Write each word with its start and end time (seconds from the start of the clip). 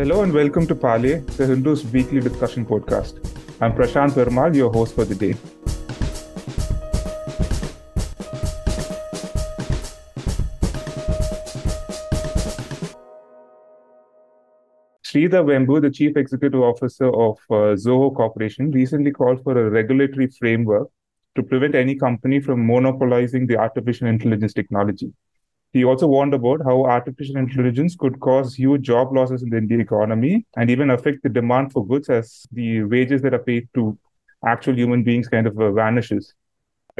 Hello 0.00 0.22
and 0.22 0.32
welcome 0.32 0.66
to 0.66 0.74
Parley, 0.74 1.16
the 1.36 1.46
Hindu's 1.46 1.84
weekly 1.84 2.20
discussion 2.20 2.64
podcast. 2.64 3.18
I'm 3.60 3.74
Prashanth 3.74 4.12
Perumal, 4.12 4.56
your 4.56 4.72
host 4.72 4.94
for 4.94 5.04
the 5.04 5.14
day. 5.14 5.34
Sridhar 15.04 15.44
Vembu, 15.44 15.82
the 15.82 15.90
Chief 15.90 16.16
Executive 16.16 16.62
Officer 16.62 17.08
of 17.08 17.36
uh, 17.50 17.76
Zoho 17.84 18.16
Corporation, 18.16 18.70
recently 18.70 19.10
called 19.10 19.44
for 19.44 19.66
a 19.66 19.68
regulatory 19.68 20.28
framework 20.28 20.88
to 21.36 21.42
prevent 21.42 21.74
any 21.74 21.94
company 21.94 22.40
from 22.40 22.66
monopolizing 22.66 23.46
the 23.46 23.58
artificial 23.58 24.08
intelligence 24.08 24.54
technology. 24.54 25.12
He 25.72 25.84
also 25.84 26.08
warned 26.08 26.34
about 26.34 26.62
how 26.64 26.84
artificial 26.84 27.36
intelligence 27.36 27.94
could 27.94 28.18
cause 28.18 28.54
huge 28.54 28.82
job 28.82 29.14
losses 29.14 29.42
in 29.42 29.50
the 29.50 29.58
Indian 29.58 29.80
economy 29.80 30.44
and 30.56 30.68
even 30.68 30.90
affect 30.90 31.22
the 31.22 31.28
demand 31.28 31.72
for 31.72 31.86
goods 31.86 32.08
as 32.08 32.46
the 32.50 32.82
wages 32.82 33.22
that 33.22 33.34
are 33.34 33.44
paid 33.50 33.68
to 33.74 33.96
actual 34.44 34.74
human 34.74 35.04
beings 35.04 35.28
kind 35.28 35.46
of 35.46 35.58
uh, 35.60 35.70
vanishes. 35.70 36.34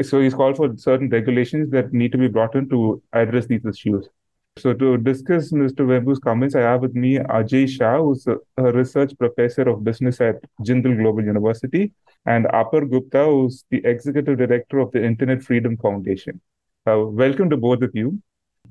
So 0.03 0.21
he's 0.21 0.35
called 0.35 0.57
for 0.57 0.77
certain 0.77 1.09
regulations 1.09 1.71
that 1.71 1.93
need 1.93 2.13
to 2.13 2.19
be 2.19 2.29
brought 2.29 2.55
in 2.55 2.69
to 2.69 3.03
address 3.13 3.47
these 3.47 3.65
issues. 3.65 4.09
So 4.57 4.73
to 4.75 4.97
discuss 4.99 5.53
Mr. 5.53 5.87
Vembu's 5.87 6.19
comments, 6.19 6.55
I 6.55 6.61
have 6.61 6.81
with 6.81 6.95
me 6.95 7.19
Ajay 7.19 7.69
Shah, 7.69 7.99
who's 7.99 8.27
a, 8.27 8.37
a 8.57 8.73
research 8.73 9.17
professor 9.19 9.63
of 9.63 9.83
business 9.83 10.21
at 10.21 10.37
Jindal 10.63 10.97
Global 10.97 11.25
University, 11.25 11.93
and 12.27 12.47
Apar 12.47 12.89
Gupta, 12.89 13.25
who's 13.25 13.65
the 13.71 13.85
executive 13.85 14.39
director 14.39 14.79
of 14.79 14.93
the 14.93 15.05
Internet 15.05 15.43
Freedom 15.43 15.77
Foundation. 15.77 16.41
Uh, 16.87 17.01
welcome 17.01 17.51
to 17.51 17.57
both 17.57 17.83
of 17.83 17.91
you. 17.95 18.21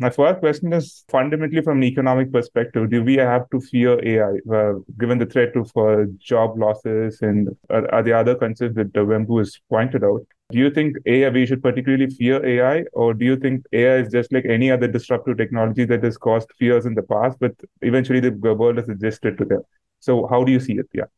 My 0.01 0.09
first 0.09 0.39
question 0.39 0.71
is 0.71 1.03
fundamentally 1.09 1.61
from 1.61 1.79
an 1.79 1.83
economic 1.83 2.31
perspective, 2.31 2.89
do 2.89 3.03
we 3.03 3.17
have 3.17 3.49
to 3.49 3.59
fear 3.59 3.99
AI, 4.01 4.39
uh, 4.49 4.75
given 4.97 5.17
the 5.17 5.25
threat 5.25 5.57
of 5.57 5.75
uh, 5.75 6.05
job 6.17 6.57
losses 6.57 7.21
and 7.21 7.49
uh, 7.69 7.81
are 7.91 8.01
the 8.01 8.13
other 8.13 8.33
concerns 8.33 8.75
that 8.75 8.95
uh, 8.95 9.01
Vembu 9.01 9.39
has 9.39 9.59
pointed 9.69 10.05
out? 10.05 10.25
Do 10.51 10.57
you 10.57 10.69
think 10.69 10.95
AI, 11.05 11.27
we 11.27 11.45
should 11.45 11.61
particularly 11.61 12.07
fear 12.07 12.43
AI, 12.45 12.85
or 12.93 13.13
do 13.13 13.25
you 13.25 13.35
think 13.35 13.65
AI 13.73 13.97
is 13.97 14.09
just 14.09 14.31
like 14.31 14.45
any 14.45 14.71
other 14.71 14.87
disruptive 14.87 15.37
technology 15.37 15.83
that 15.83 16.01
has 16.05 16.17
caused 16.17 16.49
fears 16.57 16.85
in 16.85 16.95
the 16.95 17.03
past, 17.03 17.37
but 17.41 17.51
eventually 17.81 18.21
the 18.21 18.31
world 18.31 18.77
has 18.77 18.87
adjusted 18.87 19.37
to 19.37 19.43
them? 19.43 19.63
So 19.99 20.27
how 20.27 20.45
do 20.45 20.51
you 20.53 20.61
see 20.61 20.77
it? 20.77 20.87
Yeah. 20.93 21.11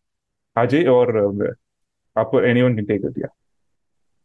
Ajay 0.57 0.91
or 0.91 1.55
uh, 2.17 2.39
anyone 2.39 2.75
can 2.75 2.87
take 2.87 3.03
it. 3.03 3.13
Yeah. 3.15 3.27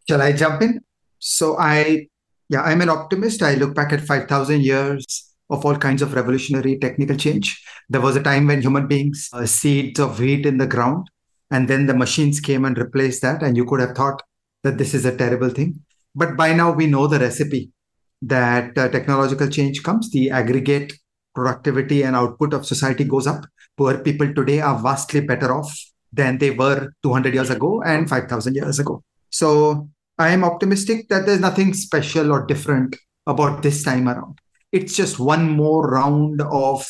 Shall 0.08 0.22
I 0.22 0.32
jump 0.32 0.62
in? 0.62 0.80
So 1.18 1.58
I 1.58 2.08
yeah, 2.48 2.62
I'm 2.62 2.80
an 2.80 2.88
optimist. 2.88 3.42
I 3.42 3.54
look 3.54 3.74
back 3.74 3.92
at 3.92 4.00
5,000 4.00 4.62
years 4.62 5.34
of 5.50 5.64
all 5.64 5.76
kinds 5.76 6.02
of 6.02 6.14
revolutionary 6.14 6.78
technical 6.78 7.16
change. 7.16 7.62
There 7.88 8.00
was 8.00 8.16
a 8.16 8.22
time 8.22 8.46
when 8.46 8.62
human 8.62 8.86
beings, 8.86 9.28
uh, 9.32 9.46
seeds 9.46 10.00
of 10.00 10.18
wheat 10.18 10.46
in 10.46 10.58
the 10.58 10.66
ground, 10.66 11.08
and 11.50 11.68
then 11.68 11.86
the 11.86 11.94
machines 11.94 12.40
came 12.40 12.64
and 12.64 12.76
replaced 12.76 13.22
that. 13.22 13.42
And 13.42 13.56
you 13.56 13.64
could 13.64 13.80
have 13.80 13.96
thought 13.96 14.22
that 14.62 14.78
this 14.78 14.94
is 14.94 15.04
a 15.04 15.16
terrible 15.16 15.50
thing. 15.50 15.80
But 16.14 16.36
by 16.36 16.52
now, 16.52 16.72
we 16.72 16.86
know 16.86 17.06
the 17.06 17.18
recipe 17.18 17.70
that 18.22 18.76
uh, 18.76 18.88
technological 18.88 19.48
change 19.48 19.82
comes, 19.82 20.10
the 20.10 20.30
aggregate 20.30 20.92
productivity 21.34 22.02
and 22.02 22.16
output 22.16 22.54
of 22.54 22.66
society 22.66 23.04
goes 23.04 23.26
up. 23.26 23.44
Poor 23.76 23.98
people 23.98 24.32
today 24.34 24.60
are 24.60 24.78
vastly 24.78 25.20
better 25.20 25.52
off 25.54 25.70
than 26.12 26.38
they 26.38 26.50
were 26.50 26.92
200 27.02 27.34
years 27.34 27.50
ago 27.50 27.82
and 27.82 28.08
5,000 28.08 28.54
years 28.54 28.78
ago. 28.78 29.02
So 29.28 29.90
I 30.18 30.30
am 30.30 30.44
optimistic 30.44 31.08
that 31.08 31.26
there's 31.26 31.40
nothing 31.40 31.74
special 31.74 32.32
or 32.32 32.46
different 32.46 32.96
about 33.26 33.62
this 33.62 33.82
time 33.82 34.08
around. 34.08 34.38
It's 34.72 34.96
just 34.96 35.18
one 35.18 35.50
more 35.50 35.88
round 35.90 36.40
of 36.40 36.86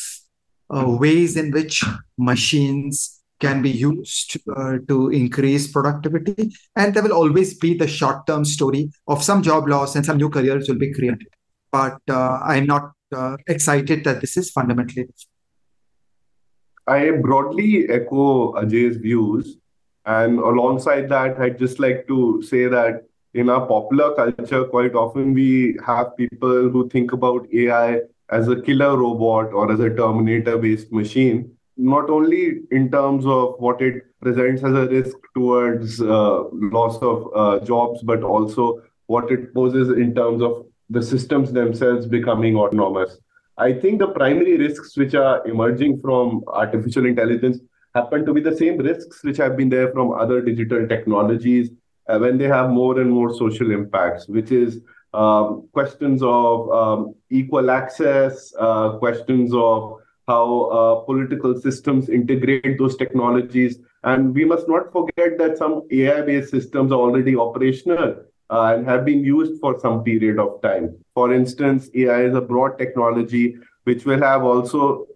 uh, 0.69 0.85
ways 0.87 1.35
in 1.35 1.51
which 1.51 1.83
machines 2.17 3.21
can 3.39 3.61
be 3.61 3.69
used 3.69 4.37
uh, 4.55 4.77
to 4.87 5.09
increase 5.09 5.71
productivity. 5.71 6.53
And 6.75 6.93
there 6.93 7.03
will 7.03 7.13
always 7.13 7.53
be 7.57 7.77
the 7.77 7.87
short 7.87 8.25
term 8.27 8.45
story 8.45 8.91
of 9.07 9.23
some 9.23 9.43
job 9.43 9.67
loss 9.67 9.95
and 9.95 10.05
some 10.05 10.17
new 10.17 10.29
careers 10.29 10.67
will 10.69 10.77
be 10.77 10.93
created. 10.93 11.27
But 11.71 11.99
uh, 12.09 12.39
I'm 12.43 12.65
not 12.65 12.93
uh, 13.13 13.37
excited 13.47 14.05
that 14.05 14.21
this 14.21 14.37
is 14.37 14.51
fundamentally 14.51 15.03
different. 15.03 15.27
I 16.87 17.11
broadly 17.11 17.89
echo 17.89 18.53
Ajay's 18.53 18.97
views. 18.97 19.57
And 20.05 20.39
alongside 20.39 21.09
that, 21.09 21.37
I'd 21.37 21.59
just 21.59 21.79
like 21.79 22.07
to 22.07 22.41
say 22.41 22.67
that 22.67 23.06
in 23.37 23.49
our 23.49 23.65
popular 23.67 24.15
culture, 24.15 24.63
quite 24.65 24.95
often 24.95 25.33
we 25.33 25.77
have 25.85 26.17
people 26.17 26.69
who 26.69 26.89
think 26.89 27.11
about 27.11 27.47
AI 27.53 27.99
as 28.31 28.47
a 28.47 28.59
killer 28.59 28.97
robot 28.97 29.53
or 29.53 29.71
as 29.71 29.79
a 29.79 29.89
Terminator 29.89 30.57
based 30.57 30.91
machine, 30.91 31.51
not 31.77 32.09
only 32.09 32.61
in 32.71 32.89
terms 32.89 33.25
of 33.25 33.55
what 33.59 33.81
it 33.81 34.03
presents 34.21 34.63
as 34.63 34.73
a 34.73 34.87
risk 34.87 35.15
towards 35.35 36.01
uh, 36.01 36.43
loss 36.51 36.97
of 37.03 37.29
uh, 37.35 37.59
jobs, 37.63 38.01
but 38.01 38.23
also 38.23 38.81
what 39.05 39.31
it 39.31 39.53
poses 39.53 39.89
in 39.89 40.15
terms 40.15 40.41
of 40.41 40.65
the 40.89 41.01
systems 41.01 41.53
themselves 41.53 42.07
becoming 42.07 42.55
autonomous. 42.55 43.19
I 43.57 43.73
think 43.73 43.99
the 43.99 44.07
primary 44.07 44.57
risks 44.57 44.97
which 44.97 45.13
are 45.13 45.45
emerging 45.47 46.01
from 46.01 46.43
artificial 46.47 47.05
intelligence 47.05 47.59
happen 47.93 48.25
to 48.25 48.33
be 48.33 48.41
the 48.41 48.55
same 48.55 48.77
risks 48.77 49.23
which 49.23 49.37
have 49.37 49.57
been 49.57 49.69
there 49.69 49.91
from 49.91 50.11
other 50.11 50.41
digital 50.41 50.87
technologies 50.87 51.69
when 52.17 52.37
they 52.37 52.47
have 52.47 52.69
more 52.69 52.99
and 52.99 53.11
more 53.11 53.33
social 53.33 53.71
impacts, 53.71 54.27
which 54.27 54.51
is 54.51 54.81
um, 55.13 55.67
questions 55.73 56.21
of 56.23 56.69
um, 56.71 57.15
equal 57.29 57.71
access, 57.71 58.53
uh, 58.59 58.97
questions 58.97 59.53
of 59.53 59.99
how 60.27 60.63
uh, 60.65 60.95
political 61.05 61.59
systems 61.59 62.09
integrate 62.09 62.77
those 62.77 62.97
technologies. 62.97 63.79
And 64.03 64.33
we 64.35 64.45
must 64.45 64.67
not 64.67 64.91
forget 64.91 65.37
that 65.37 65.57
some 65.57 65.83
AI 65.91 66.21
based 66.21 66.51
systems 66.51 66.91
are 66.91 66.99
already 66.99 67.35
operational 67.35 68.15
uh, 68.49 68.73
and 68.75 68.85
have 68.85 69.05
been 69.05 69.23
used 69.23 69.59
for 69.59 69.79
some 69.79 70.03
period 70.03 70.39
of 70.39 70.61
time. 70.61 70.95
For 71.13 71.33
instance, 71.33 71.89
AI 71.95 72.23
is 72.23 72.35
a 72.35 72.41
broad 72.41 72.77
technology 72.77 73.57
which 73.85 74.05
will 74.05 74.21
have 74.21 74.43
also 74.43 75.07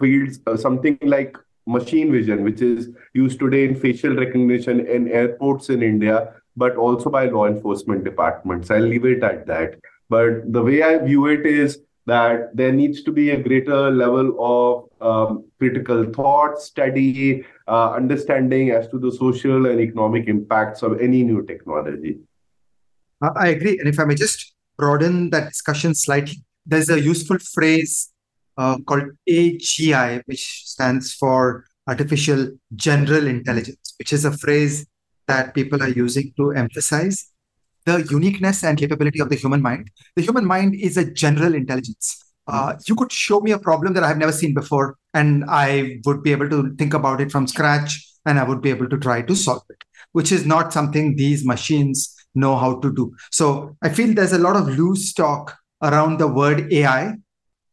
fields, 0.00 0.40
uh, 0.46 0.56
something 0.56 0.98
like 1.02 1.36
machine 1.66 2.12
vision, 2.12 2.44
which 2.44 2.60
is 2.60 2.90
used 3.14 3.38
today 3.38 3.64
in 3.64 3.74
facial 3.74 4.14
recognition 4.14 4.86
in 4.86 5.08
airports 5.08 5.70
in 5.70 5.82
India, 5.82 6.34
but 6.56 6.76
also 6.76 7.10
by 7.10 7.26
law 7.26 7.46
enforcement 7.46 8.04
departments. 8.04 8.70
I'll 8.70 8.80
leave 8.80 9.04
it 9.04 9.22
at 9.22 9.46
that. 9.46 9.76
But 10.08 10.52
the 10.52 10.62
way 10.62 10.82
I 10.82 10.98
view 10.98 11.26
it 11.26 11.46
is 11.46 11.80
that 12.06 12.54
there 12.54 12.72
needs 12.72 13.02
to 13.02 13.12
be 13.12 13.30
a 13.30 13.42
greater 13.42 13.90
level 13.90 14.36
of 14.38 14.88
um, 15.00 15.44
critical 15.58 16.04
thought, 16.12 16.60
study, 16.60 17.44
uh, 17.66 17.92
understanding 17.92 18.70
as 18.70 18.88
to 18.88 18.98
the 18.98 19.10
social 19.10 19.66
and 19.66 19.80
economic 19.80 20.28
impacts 20.28 20.82
of 20.82 21.00
any 21.00 21.22
new 21.22 21.44
technology. 21.46 22.18
Uh, 23.22 23.30
I 23.36 23.48
agree. 23.48 23.78
And 23.78 23.88
if 23.88 23.98
I 23.98 24.04
may 24.04 24.14
just 24.14 24.54
broaden 24.76 25.30
that 25.30 25.48
discussion 25.48 25.94
slightly, 25.94 26.44
there's 26.66 26.90
a 26.90 27.00
useful 27.00 27.38
phrase 27.38 28.10
uh, 28.56 28.78
called 28.86 29.04
AGI, 29.28 30.22
which 30.26 30.62
stands 30.64 31.14
for 31.14 31.64
Artificial 31.86 32.50
General 32.74 33.26
Intelligence, 33.26 33.94
which 33.98 34.12
is 34.12 34.24
a 34.24 34.36
phrase 34.36 34.86
that 35.26 35.54
people 35.54 35.82
are 35.82 35.88
using 35.88 36.32
to 36.36 36.52
emphasize 36.52 37.30
the 37.84 38.06
uniqueness 38.10 38.64
and 38.64 38.78
capability 38.78 39.20
of 39.20 39.28
the 39.28 39.36
human 39.36 39.60
mind. 39.60 39.90
The 40.16 40.22
human 40.22 40.46
mind 40.46 40.74
is 40.74 40.96
a 40.96 41.10
general 41.10 41.54
intelligence. 41.54 42.22
Uh, 42.46 42.74
you 42.86 42.94
could 42.94 43.12
show 43.12 43.40
me 43.40 43.52
a 43.52 43.58
problem 43.58 43.94
that 43.94 44.04
I've 44.04 44.18
never 44.18 44.32
seen 44.32 44.54
before, 44.54 44.96
and 45.12 45.44
I 45.48 46.00
would 46.04 46.22
be 46.22 46.32
able 46.32 46.48
to 46.50 46.74
think 46.76 46.94
about 46.94 47.20
it 47.20 47.30
from 47.30 47.46
scratch 47.46 48.10
and 48.26 48.38
I 48.38 48.44
would 48.44 48.62
be 48.62 48.70
able 48.70 48.88
to 48.88 48.98
try 48.98 49.22
to 49.22 49.36
solve 49.36 49.62
it, 49.68 49.84
which 50.12 50.32
is 50.32 50.46
not 50.46 50.72
something 50.72 51.16
these 51.16 51.44
machines 51.44 52.14
know 52.34 52.56
how 52.56 52.80
to 52.80 52.92
do. 52.92 53.14
So 53.30 53.76
I 53.82 53.90
feel 53.90 54.14
there's 54.14 54.32
a 54.32 54.38
lot 54.38 54.56
of 54.56 54.68
loose 54.68 55.12
talk 55.12 55.56
around 55.82 56.18
the 56.18 56.28
word 56.28 56.72
AI 56.72 57.14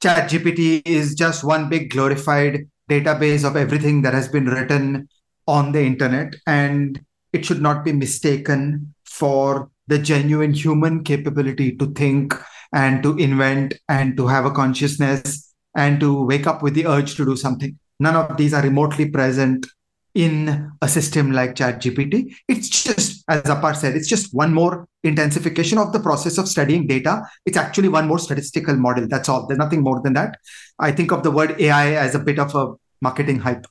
ChatGPT 0.01 0.81
is 0.83 1.13
just 1.13 1.43
one 1.43 1.69
big 1.69 1.91
glorified 1.91 2.67
database 2.89 3.47
of 3.47 3.55
everything 3.55 4.01
that 4.01 4.15
has 4.15 4.27
been 4.27 4.45
written 4.45 5.07
on 5.47 5.71
the 5.71 5.81
internet, 5.81 6.33
and 6.47 6.99
it 7.33 7.45
should 7.45 7.61
not 7.61 7.85
be 7.85 7.93
mistaken 7.93 8.95
for 9.05 9.69
the 9.85 9.99
genuine 9.99 10.53
human 10.53 11.03
capability 11.03 11.75
to 11.75 11.85
think 11.93 12.33
and 12.73 13.03
to 13.03 13.15
invent 13.17 13.75
and 13.89 14.17
to 14.17 14.25
have 14.25 14.45
a 14.45 14.51
consciousness 14.51 15.53
and 15.75 15.99
to 15.99 16.25
wake 16.25 16.47
up 16.47 16.63
with 16.63 16.73
the 16.73 16.87
urge 16.87 17.15
to 17.15 17.25
do 17.25 17.35
something. 17.35 17.77
None 17.99 18.15
of 18.15 18.37
these 18.37 18.55
are 18.55 18.63
remotely 18.63 19.07
present 19.07 19.67
in 20.13 20.71
a 20.81 20.87
system 20.87 21.31
like 21.31 21.55
ChatGPT. 21.55 22.35
It's 22.47 22.69
just, 22.69 23.23
as 23.29 23.43
Apar 23.43 23.75
said, 23.75 23.95
it's 23.95 24.07
just 24.07 24.33
one 24.33 24.53
more 24.53 24.87
intensification 25.03 25.77
of 25.77 25.93
the 25.93 25.99
process 25.99 26.37
of 26.37 26.47
studying 26.47 26.87
data. 26.87 27.23
It's 27.45 27.57
actually 27.57 27.89
one 27.89 28.07
more 28.07 28.19
statistical 28.19 28.75
model. 28.75 29.07
That's 29.07 29.29
all. 29.29 29.47
There's 29.47 29.57
nothing 29.57 29.81
more 29.81 30.01
than 30.01 30.13
that. 30.13 30.37
I 30.79 30.91
think 30.91 31.11
of 31.11 31.23
the 31.23 31.31
word 31.31 31.59
AI 31.59 31.93
as 31.93 32.15
a 32.15 32.19
bit 32.19 32.39
of 32.39 32.53
a 32.55 32.73
marketing 33.01 33.39
hype. 33.39 33.65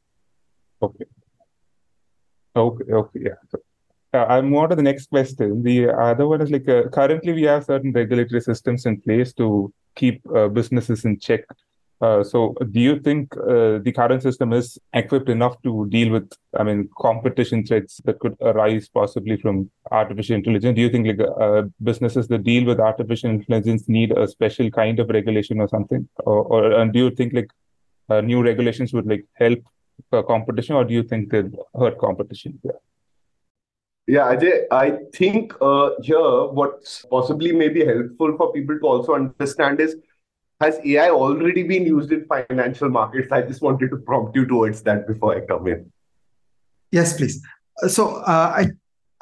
Okay. 0.82 1.04
Okay. 2.56 2.92
Okay. 2.92 3.20
Yeah. 3.22 3.60
Uh, 4.12 4.26
I'll 4.28 4.42
move 4.42 4.58
on 4.58 4.70
to 4.70 4.76
the 4.76 4.82
next 4.82 5.08
question. 5.08 5.62
The 5.62 5.90
other 5.90 6.26
one 6.26 6.40
is 6.40 6.50
like 6.50 6.68
uh, 6.68 6.88
currently 6.88 7.32
we 7.32 7.42
have 7.42 7.64
certain 7.64 7.92
regulatory 7.92 8.40
systems 8.40 8.86
in 8.86 9.00
place 9.00 9.32
to 9.34 9.72
keep 9.94 10.20
uh, 10.34 10.48
businesses 10.48 11.04
in 11.04 11.18
check 11.18 11.44
Uh, 12.00 12.24
so, 12.24 12.54
do 12.70 12.80
you 12.80 12.98
think 12.98 13.36
uh, 13.36 13.78
the 13.78 13.92
current 13.94 14.22
system 14.22 14.54
is 14.54 14.78
equipped 14.94 15.28
enough 15.28 15.60
to 15.62 15.86
deal 15.90 16.10
with, 16.10 16.32
I 16.58 16.62
mean, 16.62 16.88
competition 16.98 17.64
threats 17.66 18.00
that 18.06 18.18
could 18.20 18.36
arise 18.40 18.88
possibly 18.88 19.36
from 19.36 19.70
artificial 19.90 20.36
intelligence? 20.36 20.76
Do 20.76 20.80
you 20.80 20.88
think 20.88 21.06
like 21.06 21.20
uh, 21.38 21.62
businesses 21.82 22.26
that 22.28 22.42
deal 22.42 22.64
with 22.64 22.80
artificial 22.80 23.28
intelligence 23.28 23.86
need 23.86 24.16
a 24.16 24.26
special 24.26 24.70
kind 24.70 24.98
of 24.98 25.10
regulation 25.10 25.60
or 25.60 25.68
something, 25.68 26.08
or, 26.20 26.42
or 26.44 26.72
and 26.72 26.90
do 26.90 27.00
you 27.00 27.10
think 27.10 27.34
like 27.34 27.50
uh, 28.08 28.22
new 28.22 28.42
regulations 28.42 28.94
would 28.94 29.06
like 29.06 29.26
help 29.34 29.58
competition, 30.26 30.76
or 30.76 30.84
do 30.84 30.94
you 30.94 31.02
think 31.02 31.30
they 31.30 31.42
hurt 31.78 31.98
competition? 31.98 32.58
Yeah. 32.62 32.72
Yeah, 34.06 34.34
Ajay, 34.34 34.64
I 34.72 34.98
think 35.12 35.52
uh, 35.60 35.90
here 36.02 36.18
what's 36.18 37.04
possibly 37.10 37.52
maybe 37.52 37.84
helpful 37.84 38.36
for 38.36 38.52
people 38.52 38.76
to 38.80 38.86
also 38.86 39.14
understand 39.14 39.80
is 39.80 39.94
has 40.60 40.78
AI 40.84 41.10
already 41.10 41.62
been 41.62 41.86
used 41.86 42.12
in 42.12 42.26
financial 42.26 42.88
markets? 42.88 43.32
I 43.32 43.42
just 43.42 43.62
wanted 43.62 43.90
to 43.90 43.96
prompt 43.96 44.36
you 44.36 44.46
towards 44.46 44.82
that 44.82 45.06
before 45.06 45.36
I 45.36 45.40
come 45.40 45.66
in. 45.66 45.90
Yes, 46.92 47.16
please. 47.16 47.42
Uh, 47.82 47.88
so 47.88 48.16
uh, 48.16 48.52
I 48.56 48.66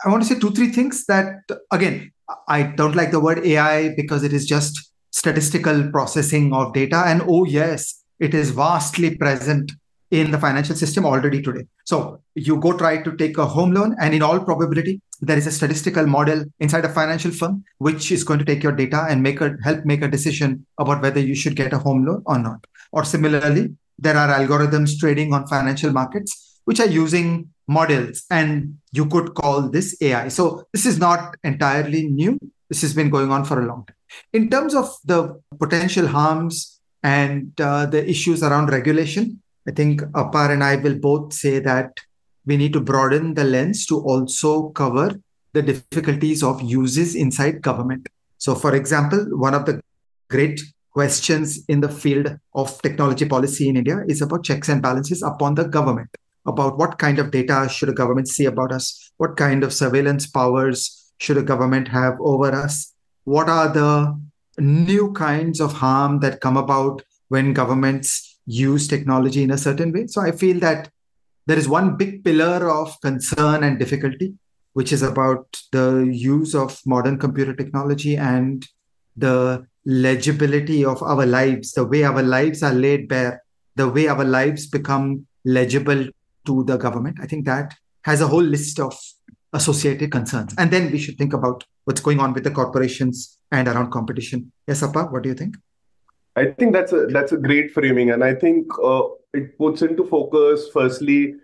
I 0.04 0.08
want 0.08 0.22
to 0.22 0.28
say 0.28 0.38
two 0.38 0.50
three 0.50 0.70
things 0.70 1.04
that 1.06 1.36
again 1.72 2.12
I 2.46 2.62
don't 2.62 2.94
like 2.94 3.10
the 3.10 3.20
word 3.20 3.44
AI 3.44 3.94
because 3.94 4.22
it 4.22 4.32
is 4.32 4.46
just 4.46 4.92
statistical 5.10 5.90
processing 5.90 6.52
of 6.52 6.72
data 6.74 7.02
and 7.06 7.22
oh 7.26 7.44
yes 7.44 8.04
it 8.20 8.34
is 8.34 8.50
vastly 8.50 9.16
present 9.16 9.72
in 10.10 10.30
the 10.30 10.38
financial 10.38 10.74
system 10.74 11.04
already 11.04 11.42
today. 11.42 11.66
So 11.84 12.20
you 12.34 12.56
go 12.58 12.76
try 12.76 13.02
to 13.02 13.16
take 13.16 13.38
a 13.38 13.46
home 13.46 13.72
loan, 13.72 13.96
and 14.00 14.14
in 14.14 14.22
all 14.22 14.40
probability, 14.40 15.00
there 15.20 15.36
is 15.36 15.46
a 15.46 15.52
statistical 15.52 16.06
model 16.06 16.44
inside 16.60 16.84
a 16.84 16.88
financial 16.88 17.30
firm 17.30 17.64
which 17.78 18.12
is 18.12 18.24
going 18.24 18.38
to 18.38 18.44
take 18.44 18.62
your 18.62 18.72
data 18.72 19.06
and 19.08 19.22
make 19.22 19.40
a 19.40 19.56
help 19.64 19.84
make 19.84 20.02
a 20.02 20.08
decision 20.08 20.64
about 20.78 21.02
whether 21.02 21.20
you 21.20 21.34
should 21.34 21.56
get 21.56 21.72
a 21.72 21.78
home 21.78 22.06
loan 22.06 22.22
or 22.26 22.38
not. 22.38 22.64
Or 22.92 23.04
similarly, 23.04 23.76
there 23.98 24.16
are 24.16 24.28
algorithms 24.28 24.98
trading 24.98 25.34
on 25.34 25.46
financial 25.46 25.92
markets 25.92 26.60
which 26.64 26.80
are 26.80 26.86
using 26.86 27.48
models, 27.66 28.24
and 28.30 28.78
you 28.92 29.06
could 29.06 29.34
call 29.34 29.68
this 29.68 29.96
AI. 30.00 30.28
So 30.28 30.64
this 30.72 30.86
is 30.86 30.98
not 30.98 31.36
entirely 31.44 32.06
new. 32.08 32.38
This 32.68 32.82
has 32.82 32.94
been 32.94 33.10
going 33.10 33.30
on 33.30 33.44
for 33.44 33.60
a 33.62 33.66
long 33.66 33.86
time. 33.86 33.96
In 34.32 34.50
terms 34.50 34.74
of 34.74 34.94
the 35.04 35.40
potential 35.58 36.06
harms 36.06 36.80
and 37.02 37.58
uh, 37.60 37.86
the 37.86 38.08
issues 38.08 38.42
around 38.42 38.68
regulation, 38.68 39.42
I 39.68 39.70
think 39.70 40.00
Apar 40.14 40.50
and 40.50 40.64
I 40.64 40.76
will 40.76 40.98
both 40.98 41.34
say 41.34 41.58
that 41.58 41.92
we 42.46 42.56
need 42.56 42.72
to 42.72 42.80
broaden 42.80 43.34
the 43.34 43.44
lens 43.44 43.84
to 43.86 44.00
also 44.00 44.70
cover 44.70 45.14
the 45.52 45.60
difficulties 45.60 46.42
of 46.42 46.62
uses 46.62 47.14
inside 47.14 47.60
government. 47.60 48.08
So, 48.38 48.54
for 48.54 48.74
example, 48.74 49.26
one 49.32 49.52
of 49.52 49.66
the 49.66 49.82
great 50.30 50.58
questions 50.90 51.64
in 51.68 51.80
the 51.80 51.88
field 51.90 52.38
of 52.54 52.80
technology 52.80 53.26
policy 53.26 53.68
in 53.68 53.76
India 53.76 54.02
is 54.08 54.22
about 54.22 54.44
checks 54.44 54.70
and 54.70 54.80
balances 54.80 55.22
upon 55.22 55.54
the 55.54 55.68
government, 55.68 56.08
about 56.46 56.78
what 56.78 56.98
kind 56.98 57.18
of 57.18 57.30
data 57.30 57.68
should 57.70 57.90
a 57.90 57.92
government 57.92 58.28
see 58.28 58.46
about 58.46 58.72
us, 58.72 59.12
what 59.18 59.36
kind 59.36 59.62
of 59.62 59.74
surveillance 59.74 60.26
powers 60.26 61.12
should 61.18 61.36
a 61.36 61.42
government 61.42 61.88
have 61.88 62.14
over 62.20 62.50
us, 62.52 62.94
what 63.24 63.50
are 63.50 63.68
the 63.68 64.18
new 64.58 65.12
kinds 65.12 65.60
of 65.60 65.74
harm 65.74 66.20
that 66.20 66.40
come 66.40 66.56
about 66.56 67.02
when 67.28 67.52
governments 67.52 68.27
use 68.48 68.88
technology 68.88 69.42
in 69.42 69.50
a 69.50 69.58
certain 69.58 69.92
way. 69.92 70.06
So 70.06 70.22
I 70.22 70.32
feel 70.32 70.58
that 70.60 70.90
there 71.46 71.58
is 71.58 71.68
one 71.68 71.96
big 71.96 72.24
pillar 72.24 72.70
of 72.70 72.98
concern 73.02 73.62
and 73.62 73.78
difficulty, 73.78 74.34
which 74.72 74.90
is 74.92 75.02
about 75.02 75.60
the 75.70 76.08
use 76.10 76.54
of 76.54 76.80
modern 76.86 77.18
computer 77.18 77.54
technology 77.54 78.16
and 78.16 78.66
the 79.16 79.66
legibility 79.84 80.84
of 80.84 81.02
our 81.02 81.26
lives, 81.26 81.72
the 81.72 81.84
way 81.84 82.04
our 82.04 82.22
lives 82.22 82.62
are 82.62 82.72
laid 82.72 83.08
bare, 83.08 83.42
the 83.76 83.88
way 83.88 84.08
our 84.08 84.24
lives 84.24 84.66
become 84.66 85.26
legible 85.44 86.06
to 86.46 86.64
the 86.64 86.76
government. 86.76 87.18
I 87.20 87.26
think 87.26 87.44
that 87.44 87.74
has 88.02 88.20
a 88.20 88.26
whole 88.26 88.42
list 88.42 88.80
of 88.80 88.98
associated 89.52 90.10
concerns. 90.10 90.54
And 90.58 90.70
then 90.70 90.90
we 90.90 90.98
should 90.98 91.18
think 91.18 91.32
about 91.32 91.64
what's 91.84 92.00
going 92.00 92.20
on 92.20 92.32
with 92.32 92.44
the 92.44 92.50
corporations 92.50 93.38
and 93.50 93.68
around 93.68 93.90
competition. 93.90 94.52
Yes, 94.66 94.82
Apar, 94.82 95.10
what 95.12 95.22
do 95.22 95.28
you 95.28 95.34
think? 95.34 95.56
I 96.38 96.52
think 96.52 96.72
that's 96.72 96.92
a 96.92 97.06
that's 97.06 97.32
a 97.32 97.36
great 97.36 97.72
framing, 97.72 98.10
and 98.12 98.22
I 98.22 98.34
think 98.34 98.66
uh, 98.82 99.02
it 99.34 99.58
puts 99.58 99.82
into 99.82 100.04
focus 100.06 100.68
firstly 100.72 101.34